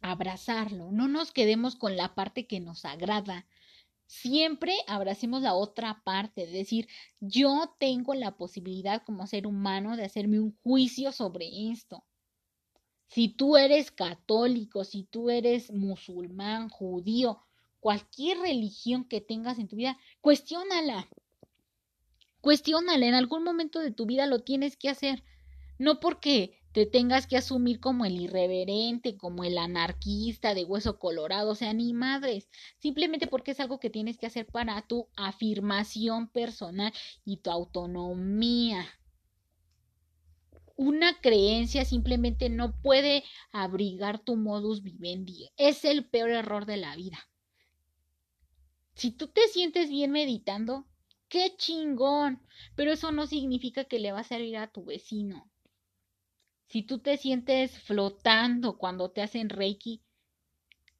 abrazarlo. 0.00 0.92
No 0.92 1.08
nos 1.08 1.32
quedemos 1.32 1.74
con 1.74 1.96
la 1.96 2.14
parte 2.14 2.46
que 2.46 2.60
nos 2.60 2.84
agrada. 2.84 3.46
Siempre 4.06 4.74
abracemos 4.86 5.42
la 5.42 5.54
otra 5.54 6.02
parte, 6.04 6.44
es 6.44 6.52
decir, 6.52 6.88
yo 7.20 7.74
tengo 7.78 8.14
la 8.14 8.36
posibilidad 8.36 9.02
como 9.02 9.26
ser 9.26 9.46
humano 9.46 9.96
de 9.96 10.04
hacerme 10.04 10.38
un 10.38 10.56
juicio 10.62 11.10
sobre 11.10 11.70
esto. 11.72 12.04
Si 13.08 13.28
tú 13.28 13.56
eres 13.56 13.90
católico, 13.90 14.84
si 14.84 15.02
tú 15.02 15.30
eres 15.30 15.72
musulmán, 15.72 16.68
judío, 16.68 17.42
cualquier 17.80 18.38
religión 18.38 19.04
que 19.04 19.20
tengas 19.20 19.58
en 19.58 19.68
tu 19.68 19.76
vida, 19.76 19.98
cuestiónala. 20.20 21.08
Cuestiónala, 22.46 23.04
en 23.06 23.14
algún 23.14 23.42
momento 23.42 23.80
de 23.80 23.90
tu 23.90 24.06
vida 24.06 24.24
lo 24.28 24.38
tienes 24.38 24.76
que 24.76 24.88
hacer. 24.88 25.24
No 25.80 25.98
porque 25.98 26.62
te 26.70 26.86
tengas 26.86 27.26
que 27.26 27.36
asumir 27.36 27.80
como 27.80 28.04
el 28.04 28.20
irreverente, 28.20 29.16
como 29.16 29.42
el 29.42 29.58
anarquista 29.58 30.54
de 30.54 30.62
hueso 30.62 31.00
colorado, 31.00 31.50
o 31.50 31.54
sea, 31.56 31.72
ni 31.72 31.92
madres, 31.92 32.48
simplemente 32.78 33.26
porque 33.26 33.50
es 33.50 33.58
algo 33.58 33.80
que 33.80 33.90
tienes 33.90 34.16
que 34.16 34.26
hacer 34.26 34.46
para 34.46 34.80
tu 34.86 35.08
afirmación 35.16 36.28
personal 36.28 36.92
y 37.24 37.38
tu 37.38 37.50
autonomía. 37.50 38.86
Una 40.76 41.20
creencia 41.20 41.84
simplemente 41.84 42.48
no 42.48 42.80
puede 42.80 43.24
abrigar 43.50 44.20
tu 44.20 44.36
modus 44.36 44.84
vivendi. 44.84 45.50
Es 45.56 45.84
el 45.84 46.08
peor 46.08 46.30
error 46.30 46.64
de 46.64 46.76
la 46.76 46.94
vida. 46.94 47.18
Si 48.94 49.10
tú 49.10 49.26
te 49.26 49.48
sientes 49.48 49.90
bien 49.90 50.12
meditando, 50.12 50.86
qué 51.36 51.54
chingón, 51.54 52.40
pero 52.76 52.92
eso 52.92 53.12
no 53.12 53.26
significa 53.26 53.84
que 53.84 53.98
le 53.98 54.10
va 54.10 54.20
a 54.20 54.24
servir 54.24 54.56
a 54.56 54.68
tu 54.68 54.86
vecino. 54.86 55.46
Si 56.66 56.82
tú 56.82 56.98
te 56.98 57.18
sientes 57.18 57.78
flotando 57.78 58.78
cuando 58.78 59.10
te 59.10 59.20
hacen 59.20 59.50
reiki, 59.50 60.02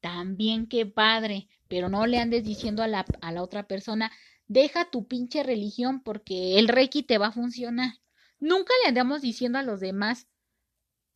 también 0.02 0.66
qué 0.66 0.84
padre, 0.84 1.48
pero 1.68 1.88
no 1.88 2.06
le 2.06 2.18
andes 2.18 2.44
diciendo 2.44 2.82
a 2.82 2.86
la, 2.86 3.06
a 3.22 3.32
la 3.32 3.42
otra 3.42 3.66
persona, 3.66 4.12
deja 4.46 4.90
tu 4.90 5.08
pinche 5.08 5.42
religión 5.42 6.02
porque 6.02 6.58
el 6.58 6.68
reiki 6.68 7.02
te 7.02 7.16
va 7.16 7.28
a 7.28 7.32
funcionar. 7.32 7.94
Nunca 8.38 8.74
le 8.82 8.90
andamos 8.90 9.22
diciendo 9.22 9.58
a 9.58 9.62
los 9.62 9.80
demás 9.80 10.28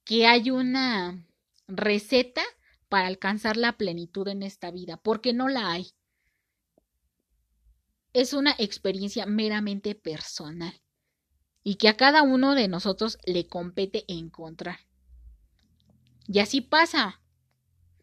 que 0.05 0.27
hay 0.27 0.51
una 0.51 1.27
receta 1.69 2.43
para 2.89 3.07
alcanzar 3.07 3.59
la 3.59 3.77
plenitud 3.77 4.27
en 4.29 4.43
esta 4.43 4.71
vida, 4.71 4.97
porque 4.97 5.35
no 5.35 5.49
la 5.51 5.73
hay 5.73 5.93
es 8.13 8.33
una 8.33 8.55
experiencia 8.59 9.27
meramente 9.27 9.95
personal 9.95 10.81
y 11.63 11.77
que 11.77 11.89
a 11.89 11.97
cada 11.97 12.23
uno 12.23 12.55
de 12.55 12.69
nosotros 12.69 13.19
le 13.25 13.47
compete 13.47 14.05
encontrar. 14.09 14.79
Y 16.27 16.39
así 16.39 16.61
pasa. 16.61 17.21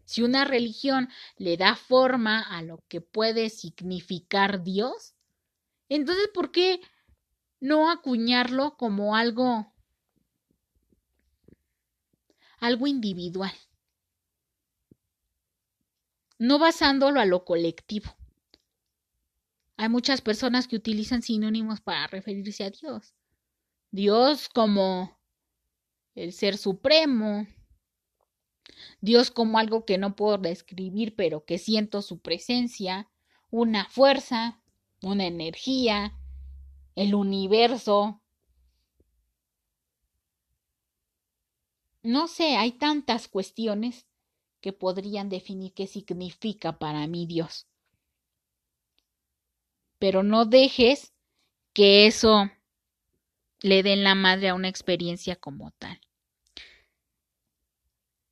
Si 0.05 0.21
una 0.21 0.45
religión 0.45 1.09
le 1.37 1.57
da 1.57 1.75
forma 1.75 2.41
a 2.41 2.61
lo 2.61 2.83
que 2.87 3.01
puede 3.01 3.49
significar 3.49 4.63
Dios, 4.63 5.15
entonces 5.89 6.29
¿por 6.33 6.51
qué 6.51 6.79
no 7.59 7.91
acuñarlo 7.91 8.77
como 8.77 9.17
algo 9.17 9.73
algo 12.59 12.87
individual? 12.87 13.51
No 16.39 16.59
basándolo 16.59 17.19
a 17.19 17.25
lo 17.25 17.43
colectivo. 17.43 18.16
Hay 19.79 19.89
muchas 19.89 20.21
personas 20.21 20.67
que 20.67 20.75
utilizan 20.75 21.21
sinónimos 21.21 21.81
para 21.81 22.07
referirse 22.07 22.63
a 22.63 22.71
Dios. 22.71 23.13
Dios 23.91 24.49
como 24.49 25.15
el 26.15 26.33
ser 26.33 26.57
supremo, 26.57 27.45
Dios 29.01 29.29
como 29.29 29.59
algo 29.59 29.85
que 29.85 29.99
no 29.99 30.15
puedo 30.15 30.39
describir, 30.39 31.15
pero 31.15 31.45
que 31.45 31.59
siento 31.59 32.01
su 32.01 32.19
presencia, 32.19 33.07
una 33.51 33.85
fuerza, 33.85 34.63
una 35.03 35.27
energía, 35.27 36.17
el 36.95 37.13
universo. 37.13 38.23
No 42.01 42.27
sé, 42.27 42.57
hay 42.57 42.71
tantas 42.71 43.27
cuestiones 43.27 44.07
que 44.59 44.73
podrían 44.73 45.29
definir 45.29 45.75
qué 45.75 45.85
significa 45.85 46.79
para 46.79 47.05
mí 47.05 47.27
Dios 47.27 47.67
pero 49.99 50.23
no 50.23 50.45
dejes 50.45 51.13
que 51.73 52.07
eso 52.07 52.49
le 53.61 53.83
den 53.83 54.03
la 54.03 54.15
madre 54.15 54.49
a 54.49 54.55
una 54.55 54.67
experiencia 54.67 55.35
como 55.35 55.71
tal. 55.71 55.99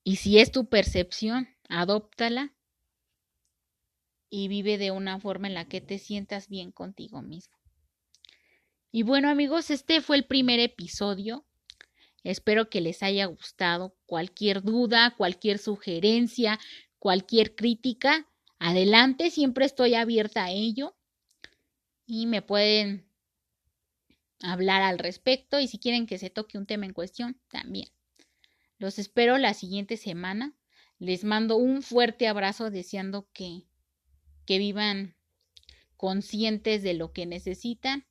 Y 0.04 0.18
si 0.18 0.40
es 0.40 0.52
tu 0.52 0.68
percepción, 0.70 1.50
adóptala 1.68 2.54
y 4.30 4.48
vive 4.48 4.78
de 4.78 4.92
una 4.92 5.20
forma 5.20 5.48
en 5.48 5.56
la 5.56 5.66
que 5.66 5.82
te 5.82 5.98
sientas 5.98 6.48
bien 6.48 6.72
contigo 6.72 7.22
mismo. 7.22 7.56
Y 8.92 9.04
bueno 9.04 9.30
amigos, 9.30 9.72
este 9.72 10.02
fue 10.02 10.18
el 10.18 10.26
primer 10.26 10.60
episodio. 10.60 11.46
Espero 12.24 12.70
que 12.70 12.82
les 12.82 13.04
haya 13.04 13.26
gustado. 13.26 13.96
Cualquier 14.06 14.62
duda, 14.62 15.16
cualquier 15.18 15.58
sugerencia, 15.58 16.60
cualquier 17.00 17.56
crítica, 17.56 18.28
adelante, 18.58 19.32
siempre 19.32 19.66
estoy 19.66 19.96
abierta 19.96 20.46
a 20.46 20.52
ello 20.52 20.96
y 22.06 22.26
me 22.28 22.42
pueden 22.42 23.08
hablar 24.42 24.82
al 24.82 25.00
respecto 25.00 25.60
y 25.60 25.68
si 25.68 25.80
quieren 25.80 26.06
que 26.08 26.18
se 26.18 26.30
toque 26.30 26.58
un 26.58 26.66
tema 26.66 26.86
en 26.86 26.94
cuestión, 26.94 27.40
también. 27.50 27.88
Los 28.78 29.00
espero 29.00 29.38
la 29.38 29.54
siguiente 29.54 29.98
semana. 29.98 30.54
Les 31.00 31.24
mando 31.24 31.58
un 31.58 31.82
fuerte 31.82 32.28
abrazo 32.28 32.70
deseando 32.70 33.30
que, 33.34 33.64
que 34.46 34.58
vivan 34.58 35.16
conscientes 35.98 36.84
de 36.84 36.94
lo 36.94 37.12
que 37.12 37.26
necesitan 37.26 38.06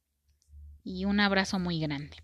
y 0.82 1.04
un 1.04 1.20
abrazo 1.20 1.58
muy 1.58 1.80
grande. 1.80 2.16